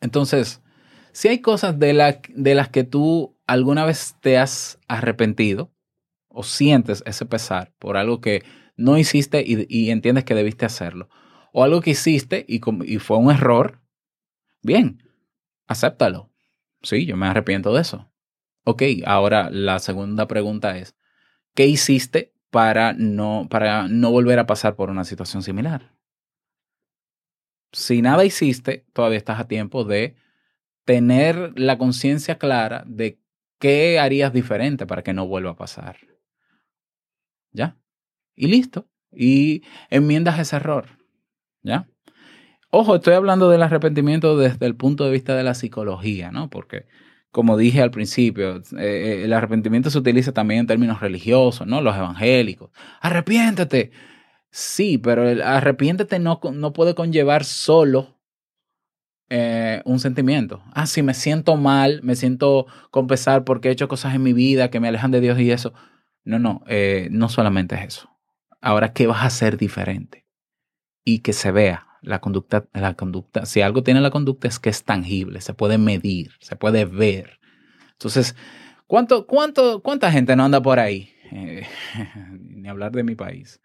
Entonces, 0.00 0.62
si 1.12 1.28
hay 1.28 1.40
cosas 1.40 1.78
de, 1.78 1.92
la- 1.92 2.20
de 2.28 2.54
las 2.54 2.68
que 2.68 2.84
tú 2.84 3.36
alguna 3.46 3.84
vez 3.84 4.16
te 4.20 4.38
has 4.38 4.78
arrepentido 4.88 5.72
o 6.28 6.42
sientes 6.42 7.02
ese 7.06 7.26
pesar 7.26 7.72
por 7.78 7.96
algo 7.96 8.20
que 8.20 8.42
no 8.76 8.98
hiciste 8.98 9.42
y, 9.46 9.66
y 9.68 9.90
entiendes 9.90 10.24
que 10.24 10.34
debiste 10.34 10.66
hacerlo, 10.66 11.08
o 11.52 11.64
algo 11.64 11.80
que 11.80 11.92
hiciste 11.92 12.44
y 12.48 12.98
fue 12.98 13.16
un 13.16 13.30
error, 13.30 13.80
bien, 14.62 15.02
acéptalo. 15.66 16.30
Sí, 16.82 17.06
yo 17.06 17.16
me 17.16 17.26
arrepiento 17.26 17.74
de 17.74 17.82
eso. 17.82 18.10
Ok, 18.64 18.82
ahora 19.04 19.50
la 19.50 19.78
segunda 19.78 20.26
pregunta 20.26 20.76
es, 20.78 20.96
¿qué 21.54 21.66
hiciste 21.66 22.34
para 22.50 22.92
no, 22.92 23.46
para 23.50 23.88
no 23.88 24.10
volver 24.10 24.38
a 24.38 24.46
pasar 24.46 24.76
por 24.76 24.90
una 24.90 25.04
situación 25.04 25.42
similar? 25.42 25.94
Si 27.72 28.02
nada 28.02 28.24
hiciste, 28.24 28.86
todavía 28.92 29.18
estás 29.18 29.40
a 29.40 29.48
tiempo 29.48 29.84
de 29.84 30.16
tener 30.84 31.52
la 31.58 31.78
conciencia 31.78 32.38
clara 32.38 32.84
de 32.86 33.20
qué 33.58 33.98
harías 33.98 34.32
diferente 34.32 34.86
para 34.86 35.02
que 35.02 35.12
no 35.12 35.26
vuelva 35.26 35.50
a 35.50 35.56
pasar. 35.56 35.98
¿Ya? 37.52 37.76
Y 38.34 38.48
listo. 38.48 38.88
Y 39.10 39.62
enmiendas 39.90 40.38
ese 40.38 40.56
error. 40.56 40.86
¿Ya? 41.62 41.88
Ojo, 42.70 42.96
estoy 42.96 43.14
hablando 43.14 43.48
del 43.48 43.62
arrepentimiento 43.62 44.36
desde 44.36 44.66
el 44.66 44.76
punto 44.76 45.04
de 45.04 45.12
vista 45.12 45.34
de 45.36 45.44
la 45.44 45.54
psicología, 45.54 46.30
¿no? 46.32 46.50
Porque, 46.50 46.86
como 47.30 47.56
dije 47.56 47.80
al 47.80 47.90
principio, 47.90 48.62
eh, 48.78 49.22
el 49.24 49.32
arrepentimiento 49.32 49.90
se 49.90 49.98
utiliza 49.98 50.32
también 50.32 50.60
en 50.60 50.66
términos 50.66 51.00
religiosos, 51.00 51.66
¿no? 51.66 51.80
Los 51.80 51.96
evangélicos. 51.96 52.70
Arrepiéntete. 53.00 53.92
Sí, 54.50 54.98
pero 54.98 55.28
el 55.28 55.42
arrepiéntete 55.42 56.18
no, 56.18 56.40
no 56.52 56.72
puede 56.72 56.94
conllevar 56.94 57.44
solo 57.44 58.16
eh, 59.28 59.82
un 59.84 60.00
sentimiento. 60.00 60.62
Ah, 60.72 60.86
si 60.86 61.02
me 61.02 61.14
siento 61.14 61.56
mal, 61.56 62.00
me 62.02 62.16
siento 62.16 62.66
con 62.90 63.06
pesar 63.06 63.44
porque 63.44 63.68
he 63.68 63.72
hecho 63.72 63.88
cosas 63.88 64.14
en 64.14 64.22
mi 64.22 64.32
vida 64.32 64.70
que 64.70 64.80
me 64.80 64.88
alejan 64.88 65.10
de 65.10 65.20
Dios 65.20 65.38
y 65.40 65.50
eso. 65.50 65.72
No, 66.24 66.38
no, 66.38 66.62
eh, 66.66 67.08
no 67.10 67.28
solamente 67.28 67.76
es 67.76 67.82
eso. 67.82 68.10
Ahora, 68.60 68.92
¿qué 68.92 69.06
vas 69.06 69.22
a 69.22 69.26
hacer 69.26 69.56
diferente? 69.56 70.26
Y 71.04 71.20
que 71.20 71.32
se 71.32 71.52
vea 71.52 71.86
la 72.06 72.20
conducta, 72.20 72.66
la 72.72 72.94
conducta. 72.94 73.46
Si 73.46 73.60
algo 73.60 73.82
tiene 73.82 74.00
la 74.00 74.10
conducta 74.10 74.48
es 74.48 74.58
que 74.58 74.70
es 74.70 74.84
tangible, 74.84 75.40
se 75.40 75.54
puede 75.54 75.78
medir, 75.78 76.32
se 76.40 76.56
puede 76.56 76.84
ver. 76.84 77.38
Entonces, 77.92 78.36
¿cuánto, 78.86 79.26
cuánto, 79.26 79.82
¿cuánta 79.82 80.10
gente 80.10 80.34
no 80.36 80.44
anda 80.44 80.62
por 80.62 80.78
ahí? 80.78 81.10
Eh, 81.32 81.66
ni 82.40 82.68
hablar 82.68 82.92
de 82.92 83.02
mi 83.02 83.14
país 83.14 83.60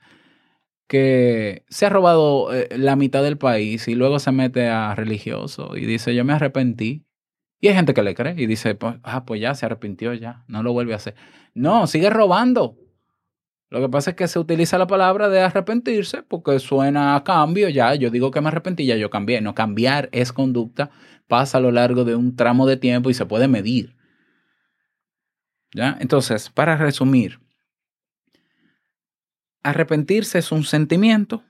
que 0.91 1.63
se 1.69 1.86
ha 1.86 1.89
robado 1.89 2.54
eh, 2.54 2.67
la 2.77 2.97
mitad 2.97 3.23
del 3.23 3.38
país 3.38 3.88
y 3.88 3.95
luego 3.95 4.19
se 4.19 4.34
mete 4.34 4.67
a 4.67 4.93
religioso 4.93 5.77
y 5.77 5.86
dice, 5.86 6.13
yo 6.13 6.25
me 6.25 6.34
arrepentí. 6.34 7.06
Y 7.62 7.69
hay 7.69 7.75
gente 7.75 7.93
que 7.93 8.04
le 8.04 8.13
cree 8.13 8.36
y 8.38 8.45
dice, 8.45 8.75
pues, 8.75 8.95
ah, 9.04 9.23
pues 9.23 9.39
ya 9.39 9.56
se 9.56 9.65
arrepintió 9.65 10.13
ya, 10.13 10.43
no 10.49 10.63
lo 10.63 10.73
vuelve 10.73 10.91
a 10.91 10.97
hacer. 10.97 11.15
No, 11.54 11.88
sigue 11.88 12.10
robando. 12.10 12.75
Lo 13.71 13.79
que 13.79 13.88
pasa 13.88 14.10
es 14.10 14.17
que 14.17 14.27
se 14.27 14.38
utiliza 14.38 14.77
la 14.77 14.86
palabra 14.86 15.29
de 15.29 15.39
arrepentirse 15.39 16.23
porque 16.23 16.60
suena 16.60 17.15
a 17.15 17.23
cambio, 17.23 17.69
ya, 17.69 17.95
yo 17.95 18.10
digo 18.10 18.29
que 18.29 18.41
me 18.41 18.49
arrepentí, 18.49 18.86
ya 18.86 18.97
yo 18.97 19.10
cambié. 19.10 19.39
No, 19.39 19.55
cambiar 19.55 20.10
es 20.12 20.34
conducta, 20.34 20.91
pasa 21.27 21.57
a 21.57 21.62
lo 21.62 21.71
largo 21.71 22.03
de 22.03 22.17
un 22.17 22.36
tramo 22.36 22.67
de 22.67 22.75
tiempo 22.75 23.10
y 23.10 23.13
se 23.13 23.25
puede 23.25 23.47
medir. 23.47 23.95
¿Ya? 25.73 25.95
Entonces, 26.01 26.49
para 26.49 26.75
resumir, 26.75 27.39
arrepentirse 29.63 30.39
es 30.39 30.51
un 30.51 30.65
sentimiento, 30.65 31.45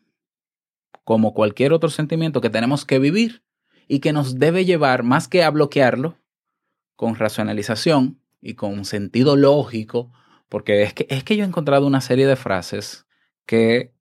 como 1.03 1.33
cualquier 1.33 1.73
otro 1.73 1.89
sentimiento 1.89 2.39
que 2.39 2.51
tenemos 2.51 2.85
que 2.85 2.99
vivir 2.99 3.43
y 3.87 3.97
que 3.97 4.13
nos 4.13 4.37
debe 4.37 4.63
llevar, 4.63 5.01
más 5.01 5.27
que 5.27 5.43
a 5.43 5.49
bloquearlo, 5.49 6.19
con 6.95 7.15
racionalización 7.15 8.21
y 8.41 8.53
con 8.53 8.85
sentido 8.85 9.35
lógico, 9.35 10.11
porque 10.51 10.83
es 10.83 10.93
que, 10.93 11.07
es 11.09 11.23
que 11.23 11.37
yo 11.37 11.45
he 11.45 11.47
encontrado 11.47 11.87
una 11.87 12.01
serie 12.01 12.27
de 12.27 12.35
frases 12.35 13.07
que, 13.45 13.93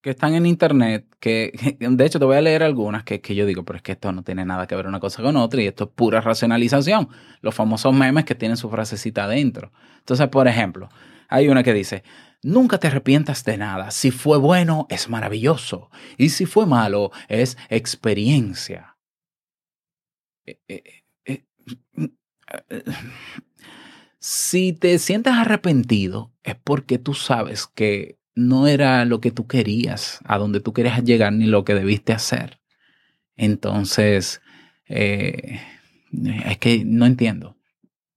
que 0.00 0.10
están 0.10 0.34
en 0.34 0.46
internet, 0.46 1.04
que 1.18 1.50
de 1.80 2.06
hecho 2.06 2.20
te 2.20 2.24
voy 2.24 2.36
a 2.36 2.40
leer 2.40 2.62
algunas 2.62 3.02
que, 3.02 3.20
que 3.20 3.34
yo 3.34 3.44
digo, 3.44 3.64
pero 3.64 3.78
es 3.78 3.82
que 3.82 3.90
esto 3.90 4.12
no 4.12 4.22
tiene 4.22 4.44
nada 4.44 4.68
que 4.68 4.76
ver 4.76 4.86
una 4.86 5.00
cosa 5.00 5.20
con 5.20 5.36
otra 5.36 5.60
y 5.60 5.66
esto 5.66 5.84
es 5.84 5.90
pura 5.90 6.20
racionalización. 6.20 7.08
Los 7.40 7.56
famosos 7.56 7.92
memes 7.92 8.24
que 8.24 8.36
tienen 8.36 8.56
su 8.56 8.70
frasecita 8.70 9.24
adentro. 9.24 9.72
Entonces, 9.98 10.28
por 10.28 10.46
ejemplo, 10.46 10.90
hay 11.28 11.48
una 11.48 11.64
que 11.64 11.74
dice, 11.74 12.04
nunca 12.40 12.78
te 12.78 12.86
arrepientas 12.86 13.44
de 13.44 13.56
nada. 13.56 13.90
Si 13.90 14.12
fue 14.12 14.38
bueno, 14.38 14.86
es 14.90 15.08
maravilloso. 15.08 15.90
Y 16.18 16.28
si 16.28 16.46
fue 16.46 16.66
malo, 16.66 17.10
es 17.26 17.58
experiencia. 17.68 18.96
Eh, 20.46 20.60
eh, 20.68 20.82
eh, 21.24 21.44
eh, 22.70 22.84
Si 24.20 24.72
te 24.72 24.98
sientes 24.98 25.32
arrepentido, 25.32 26.32
es 26.42 26.56
porque 26.56 26.98
tú 26.98 27.14
sabes 27.14 27.66
que 27.66 28.18
no 28.34 28.66
era 28.66 29.04
lo 29.04 29.20
que 29.20 29.30
tú 29.30 29.46
querías, 29.46 30.20
a 30.24 30.38
donde 30.38 30.60
tú 30.60 30.72
querías 30.72 31.04
llegar, 31.04 31.32
ni 31.32 31.46
lo 31.46 31.64
que 31.64 31.74
debiste 31.74 32.12
hacer. 32.12 32.60
Entonces, 33.36 34.40
eh, 34.86 35.60
es 36.46 36.58
que 36.58 36.84
no 36.84 37.06
entiendo. 37.06 37.56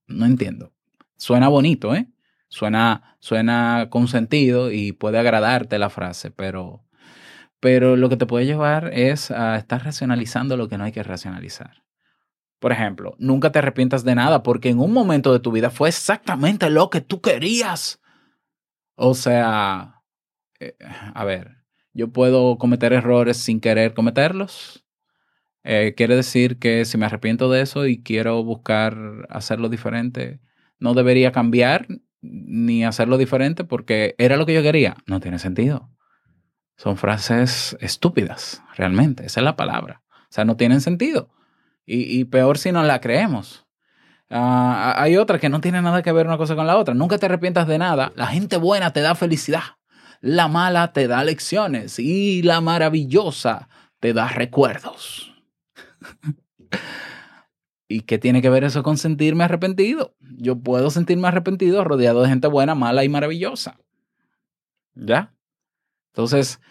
No 0.08 0.26
entiendo. 0.26 0.74
Suena 1.18 1.48
bonito, 1.48 1.96
¿eh? 1.96 2.08
Suena, 2.50 3.18
suena 3.20 3.88
con 3.90 4.08
sentido 4.08 4.72
y 4.72 4.92
puede 4.92 5.20
agradarte 5.20 5.80
la 5.80 5.90
frase, 5.90 6.32
pero, 6.32 6.84
pero 7.60 7.96
lo 7.96 8.10
que 8.10 8.18
te 8.18 8.26
puede 8.26 8.46
llevar 8.46 8.92
es 8.94 9.32
a 9.32 9.58
estar 9.58 9.84
racionalizando 9.86 10.58
lo 10.58 10.68
que 10.68 10.78
no 10.78 10.84
hay 10.84 10.92
que 10.92 11.04
racionalizar. 11.04 11.84
Por 12.62 12.71
ejemplo, 12.71 13.15
nunca 13.17 13.52
te 13.52 13.58
arrepientas 13.58 14.04
de 14.04 14.13
nada 14.13 14.43
porque 14.43 14.69
en 14.69 14.80
un 14.80 14.93
momento 14.93 15.34
de 15.34 15.39
tu 15.39 15.52
vida 15.52 15.71
fue 15.71 15.89
exactamente 15.89 16.69
lo 16.69 16.91
que 16.91 17.02
tú 17.02 17.19
querías. 17.19 18.00
O 18.93 19.15
sea, 19.15 20.04
eh, 20.60 20.76
a 21.15 21.26
ver, 21.26 21.63
yo 21.91 22.12
puedo 22.12 22.60
cometer 22.60 22.93
errores 22.93 23.38
sin 23.38 23.62
querer 23.62 23.95
cometerlos. 23.95 24.86
Eh, 25.63 25.95
quiere 25.97 26.15
decir 26.15 26.60
que 26.60 26.86
si 26.86 27.00
me 27.00 27.08
arrepiento 27.08 27.50
de 27.50 27.62
eso 27.62 27.88
y 27.88 28.04
quiero 28.04 28.43
buscar 28.43 29.26
hacerlo 29.30 29.67
diferente, 29.67 30.39
no 30.78 30.93
debería 30.93 31.32
cambiar 31.32 31.88
ni 32.21 32.86
hacerlo 32.86 33.17
diferente 33.17 33.63
porque 33.63 34.13
era 34.19 34.38
lo 34.38 34.45
que 34.45 34.54
yo 34.54 34.62
quería. 34.62 34.97
No 35.08 35.19
tiene 35.19 35.39
sentido. 35.39 35.89
Son 36.78 36.95
frases 36.95 37.76
estúpidas, 37.80 38.62
realmente. 38.76 39.26
Esa 39.26 39.39
es 39.39 39.45
la 39.45 39.56
palabra. 39.56 40.04
O 40.12 40.28
sea, 40.30 40.45
no 40.45 40.58
tienen 40.58 40.82
sentido. 40.82 41.32
Y, 41.86 42.26
peor 42.26 42.58
si 42.58 42.72
no 42.72 42.84
la 42.84 43.02
creemos. 43.02 43.65
Ah, 44.30 44.96
hay 44.98 45.17
otra 45.17 45.39
que 45.39 45.50
no 45.50 45.60
tiene 45.60 45.82
nada 45.82 46.02
que 46.02 46.12
ver 46.12 46.28
una 46.28 46.38
cosa 46.38 46.56
con 46.56 46.67
la 46.67 46.78
otra. 46.78 46.94
Nunca 46.94 47.17
te 47.17 47.26
arrepientas 47.26 47.67
de 47.67 47.78
nada. 47.78 48.13
La 48.15 48.28
gente 48.28 48.58
buena 48.58 48.94
te 48.94 49.02
da 49.02 49.15
felicidad. 49.15 49.63
La 50.22 50.48
mala 50.48 50.94
te 50.94 51.08
da 51.08 51.24
lecciones. 51.24 52.00
Y 52.00 52.44
la 52.44 52.62
maravillosa 52.62 53.67
te 54.00 54.13
da 54.13 54.30
recuerdos. 54.30 55.34
¿Y 57.89 58.02
qué 58.02 58.17
tiene 58.17 58.41
que 58.41 58.50
ver 58.50 58.63
eso 58.63 58.84
con 58.84 58.98
sentirme 58.98 59.44
arrepentido? 59.44 60.15
Yo 60.38 60.58
puedo 60.58 60.89
sentirme 60.91 61.28
arrepentido 61.28 61.84
rodeado 61.84 62.22
de 62.22 62.30
gente 62.30 62.48
buena, 62.48 62.74
mala 62.74 63.04
y 63.04 63.10
maravillosa. 63.10 63.78
¿Ya? 64.96 65.34
Entonces, 66.13 66.62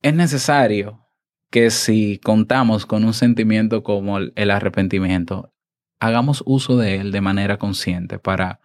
es 0.00 0.14
necesario 0.14 1.03
que 1.50 1.70
si 1.70 2.18
contamos 2.18 2.86
con 2.86 3.04
un 3.04 3.14
sentimiento 3.14 3.82
como 3.82 4.18
el, 4.18 4.50
arrepentimiento, 4.50 5.52
hagamos 6.00 6.42
uso 6.46 6.76
de 6.76 6.96
él 6.96 7.12
de 7.12 7.20
manera 7.20 7.58
consciente 7.58 8.18
para, 8.18 8.60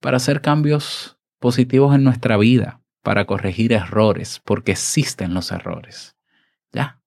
para 0.00 0.18
hacer 0.18 0.40
cambios 0.40 1.18
positivos 1.38 1.94
en 1.94 2.04
nuestra 2.04 2.36
vida, 2.36 2.82
para 3.02 3.24
corregir 3.24 3.72
errores, 3.72 4.40
porque 4.44 4.72
existen 4.72 5.34
los 5.34 5.50
errores. 5.52 6.16
¿Ya? 6.72 7.00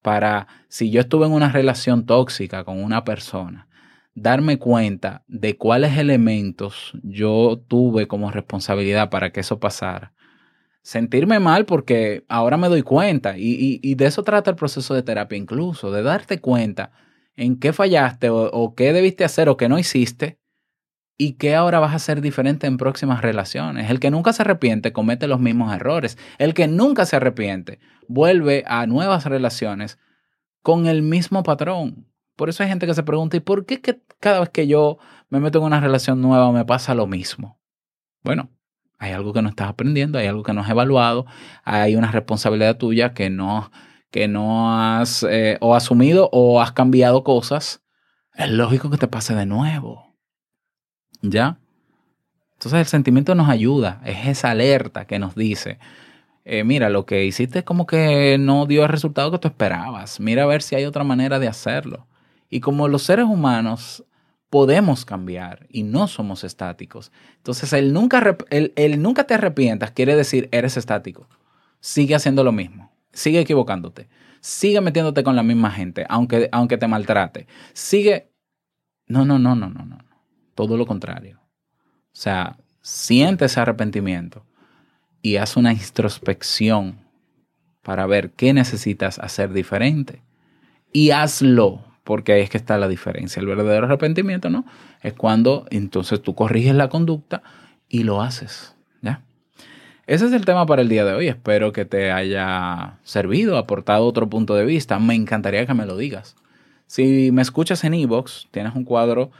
Para, 0.00 0.48
si 0.68 0.90
yo 0.90 1.00
estuve 1.00 1.26
en 1.26 1.32
una 1.32 1.50
relación 1.50 2.06
tóxica 2.06 2.64
con 2.64 2.82
una 2.82 3.04
persona, 3.04 3.68
darme 4.14 4.58
cuenta 4.58 5.24
de 5.26 5.56
cuáles 5.56 5.96
elementos 5.96 6.92
yo 7.02 7.62
tuve 7.68 8.06
como 8.06 8.30
responsabilidad 8.30 9.10
para 9.10 9.32
que 9.32 9.40
eso 9.40 9.58
pasara. 9.58 10.12
Sentirme 10.82 11.38
mal 11.38 11.64
porque 11.64 12.24
ahora 12.28 12.56
me 12.56 12.68
doy 12.68 12.82
cuenta 12.82 13.38
y, 13.38 13.80
y- 13.82 13.94
de 13.94 14.06
eso 14.06 14.24
trata 14.24 14.50
el 14.50 14.56
proceso 14.56 14.94
de 14.94 15.02
terapia 15.04 15.38
incluso, 15.38 15.92
de 15.92 16.02
darte 16.02 16.40
cuenta 16.40 16.90
en 17.36 17.58
qué 17.60 17.72
fallaste 17.72 18.30
o, 18.30 18.50
o 18.50 18.74
qué 18.74 18.92
debiste 18.92 19.24
hacer 19.24 19.48
o 19.48 19.56
qué 19.56 19.68
no 19.68 19.78
hiciste 19.78 20.38
y 21.16 21.34
qué 21.34 21.54
ahora 21.54 21.78
vas 21.78 21.92
a 21.92 21.96
hacer 21.96 22.20
diferente 22.20 22.66
en 22.66 22.78
próximas 22.78 23.22
relaciones. 23.22 23.90
El 23.90 24.00
que 24.00 24.10
nunca 24.10 24.32
se 24.32 24.42
arrepiente 24.42 24.92
comete 24.92 25.28
los 25.28 25.40
mismos 25.40 25.72
errores. 25.74 26.18
El 26.38 26.54
que 26.54 26.66
nunca 26.68 27.06
se 27.06 27.16
arrepiente 27.16 27.78
vuelve 28.08 28.64
a 28.66 28.86
nuevas 28.86 29.26
relaciones 29.26 29.98
con 30.62 30.86
el 30.86 31.02
mismo 31.02 31.42
patrón. 31.44 32.08
Por 32.36 32.48
eso 32.48 32.62
hay 32.62 32.68
gente 32.68 32.86
que 32.86 32.94
se 32.94 33.02
pregunta, 33.02 33.36
¿y 33.36 33.40
por 33.40 33.66
qué 33.66 33.80
que 33.80 34.00
cada 34.20 34.40
vez 34.40 34.50
que 34.50 34.66
yo 34.66 34.98
me 35.28 35.40
meto 35.40 35.58
en 35.58 35.64
una 35.64 35.80
relación 35.80 36.20
nueva 36.20 36.50
me 36.52 36.64
pasa 36.64 36.94
lo 36.94 37.06
mismo? 37.06 37.60
Bueno, 38.24 38.50
hay 39.02 39.10
algo 39.10 39.32
que 39.32 39.42
no 39.42 39.48
estás 39.48 39.68
aprendiendo, 39.68 40.16
hay 40.16 40.28
algo 40.28 40.44
que 40.44 40.52
no 40.52 40.60
has 40.60 40.70
evaluado, 40.70 41.26
hay 41.64 41.96
una 41.96 42.12
responsabilidad 42.12 42.76
tuya 42.76 43.14
que 43.14 43.30
no, 43.30 43.72
que 44.12 44.28
no 44.28 44.72
has 44.80 45.26
eh, 45.28 45.58
o 45.60 45.74
asumido 45.74 46.30
o 46.30 46.60
has 46.60 46.70
cambiado 46.70 47.24
cosas. 47.24 47.82
Es 48.36 48.48
lógico 48.48 48.90
que 48.90 48.98
te 48.98 49.08
pase 49.08 49.34
de 49.34 49.44
nuevo. 49.44 50.06
¿Ya? 51.20 51.58
Entonces 52.52 52.78
el 52.78 52.86
sentimiento 52.86 53.34
nos 53.34 53.48
ayuda, 53.48 54.00
es 54.04 54.28
esa 54.28 54.52
alerta 54.52 55.04
que 55.04 55.18
nos 55.18 55.34
dice, 55.34 55.80
eh, 56.44 56.62
mira, 56.62 56.88
lo 56.88 57.04
que 57.04 57.24
hiciste 57.24 57.64
como 57.64 57.86
que 57.86 58.36
no 58.38 58.66
dio 58.66 58.84
el 58.84 58.88
resultado 58.88 59.32
que 59.32 59.38
tú 59.38 59.48
esperabas, 59.48 60.20
mira 60.20 60.44
a 60.44 60.46
ver 60.46 60.62
si 60.62 60.76
hay 60.76 60.84
otra 60.84 61.02
manera 61.02 61.40
de 61.40 61.48
hacerlo. 61.48 62.06
Y 62.48 62.60
como 62.60 62.86
los 62.86 63.02
seres 63.02 63.24
humanos 63.24 64.04
podemos 64.52 65.06
cambiar 65.06 65.66
y 65.70 65.82
no 65.82 66.06
somos 66.08 66.44
estáticos, 66.44 67.10
entonces 67.38 67.72
el 67.72 67.94
nunca, 67.94 68.36
nunca 68.98 69.24
te 69.24 69.32
arrepientas 69.32 69.92
quiere 69.92 70.14
decir 70.14 70.50
eres 70.52 70.76
estático, 70.76 71.26
sigue 71.80 72.14
haciendo 72.14 72.44
lo 72.44 72.52
mismo, 72.52 72.92
sigue 73.14 73.40
equivocándote, 73.40 74.10
sigue 74.42 74.82
metiéndote 74.82 75.22
con 75.22 75.36
la 75.36 75.42
misma 75.42 75.70
gente, 75.70 76.04
aunque, 76.06 76.50
aunque 76.52 76.76
te 76.76 76.86
maltrate, 76.86 77.46
sigue... 77.72 78.30
No, 79.06 79.24
no, 79.24 79.38
no, 79.38 79.56
no, 79.56 79.70
no, 79.70 79.86
no. 79.86 79.98
Todo 80.54 80.76
lo 80.76 80.84
contrario. 80.84 81.40
O 81.40 82.10
sea, 82.12 82.58
siente 82.82 83.46
ese 83.46 83.58
arrepentimiento 83.58 84.44
y 85.22 85.36
haz 85.36 85.56
una 85.56 85.72
introspección 85.72 87.00
para 87.80 88.04
ver 88.04 88.32
qué 88.32 88.52
necesitas 88.52 89.18
hacer 89.18 89.54
diferente. 89.54 90.22
Y 90.92 91.10
hazlo, 91.10 91.84
porque 92.04 92.32
ahí 92.32 92.42
es 92.42 92.50
que 92.50 92.58
está 92.58 92.78
la 92.78 92.88
diferencia. 92.88 93.40
El 93.40 93.46
verdadero 93.46 93.86
arrepentimiento, 93.86 94.50
¿no? 94.50 94.64
Es 95.02 95.14
cuando 95.14 95.66
entonces 95.70 96.20
tú 96.22 96.34
corriges 96.34 96.74
la 96.74 96.88
conducta 96.88 97.42
y 97.88 98.04
lo 98.04 98.22
haces, 98.22 98.74
¿ya? 99.00 99.22
Ese 100.06 100.26
es 100.26 100.32
el 100.32 100.44
tema 100.44 100.66
para 100.66 100.82
el 100.82 100.88
día 100.88 101.04
de 101.04 101.14
hoy. 101.14 101.28
Espero 101.28 101.72
que 101.72 101.84
te 101.84 102.10
haya 102.10 102.98
servido, 103.04 103.56
aportado 103.56 104.06
otro 104.06 104.28
punto 104.28 104.54
de 104.54 104.64
vista. 104.64 104.98
Me 104.98 105.14
encantaría 105.14 105.66
que 105.66 105.74
me 105.74 105.86
lo 105.86 105.96
digas. 105.96 106.36
Si 106.86 107.30
me 107.32 107.42
escuchas 107.42 107.84
en 107.84 107.94
Evox, 107.94 108.48
tienes 108.50 108.74
un 108.74 108.84
cuadro 108.84 109.30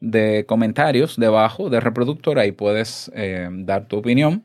de 0.00 0.44
comentarios 0.46 1.16
debajo 1.16 1.70
de 1.70 1.80
reproductor. 1.80 2.38
Ahí 2.38 2.52
puedes 2.52 3.10
eh, 3.14 3.48
dar 3.50 3.86
tu 3.86 3.98
opinión 3.98 4.44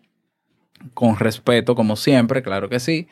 con 0.94 1.18
respeto, 1.18 1.76
como 1.76 1.96
siempre, 1.96 2.42
claro 2.42 2.70
que 2.70 2.80
sí. 2.80 3.08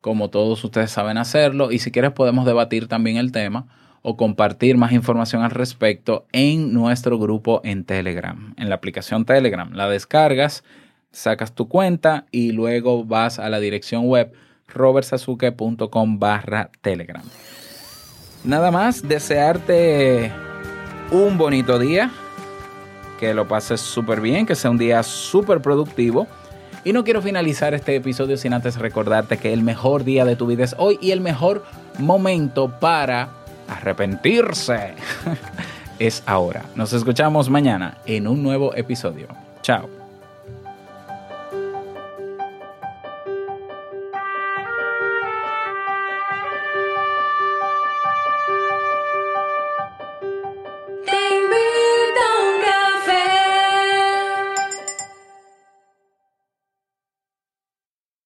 Como 0.00 0.30
todos 0.30 0.62
ustedes 0.64 0.90
saben 0.90 1.18
hacerlo. 1.18 1.72
Y 1.72 1.80
si 1.80 1.90
quieres, 1.90 2.12
podemos 2.12 2.46
debatir 2.46 2.88
también 2.88 3.16
el 3.16 3.32
tema 3.32 3.66
o 4.02 4.16
compartir 4.16 4.76
más 4.76 4.92
información 4.92 5.42
al 5.42 5.50
respecto 5.50 6.26
en 6.32 6.72
nuestro 6.72 7.18
grupo 7.18 7.60
en 7.64 7.84
Telegram, 7.84 8.54
en 8.56 8.68
la 8.68 8.76
aplicación 8.76 9.24
Telegram. 9.24 9.72
La 9.72 9.88
descargas, 9.88 10.64
sacas 11.10 11.54
tu 11.54 11.68
cuenta 11.68 12.26
y 12.30 12.52
luego 12.52 13.04
vas 13.04 13.38
a 13.38 13.48
la 13.48 13.60
dirección 13.60 14.06
web 14.06 14.32
robertsazuke.com 14.68 16.18
barra 16.18 16.70
Telegram. 16.80 17.22
Nada 18.44 18.70
más, 18.70 19.06
desearte 19.06 20.32
un 21.10 21.38
bonito 21.38 21.78
día, 21.78 22.10
que 23.18 23.34
lo 23.34 23.48
pases 23.48 23.80
súper 23.80 24.20
bien, 24.20 24.46
que 24.46 24.54
sea 24.54 24.70
un 24.70 24.78
día 24.78 25.02
súper 25.02 25.60
productivo. 25.60 26.28
Y 26.84 26.92
no 26.92 27.04
quiero 27.04 27.22
finalizar 27.22 27.74
este 27.74 27.96
episodio 27.96 28.36
sin 28.36 28.52
antes 28.52 28.76
recordarte 28.76 29.36
que 29.36 29.52
el 29.52 29.62
mejor 29.62 30.04
día 30.04 30.24
de 30.24 30.36
tu 30.36 30.46
vida 30.46 30.64
es 30.64 30.74
hoy 30.78 30.98
y 31.00 31.10
el 31.10 31.20
mejor 31.20 31.64
momento 31.98 32.70
para 32.78 33.30
arrepentirse 33.68 34.94
es 35.98 36.22
ahora. 36.26 36.64
Nos 36.74 36.92
escuchamos 36.92 37.50
mañana 37.50 37.98
en 38.06 38.26
un 38.26 38.42
nuevo 38.42 38.74
episodio. 38.74 39.28
Chao. 39.62 39.97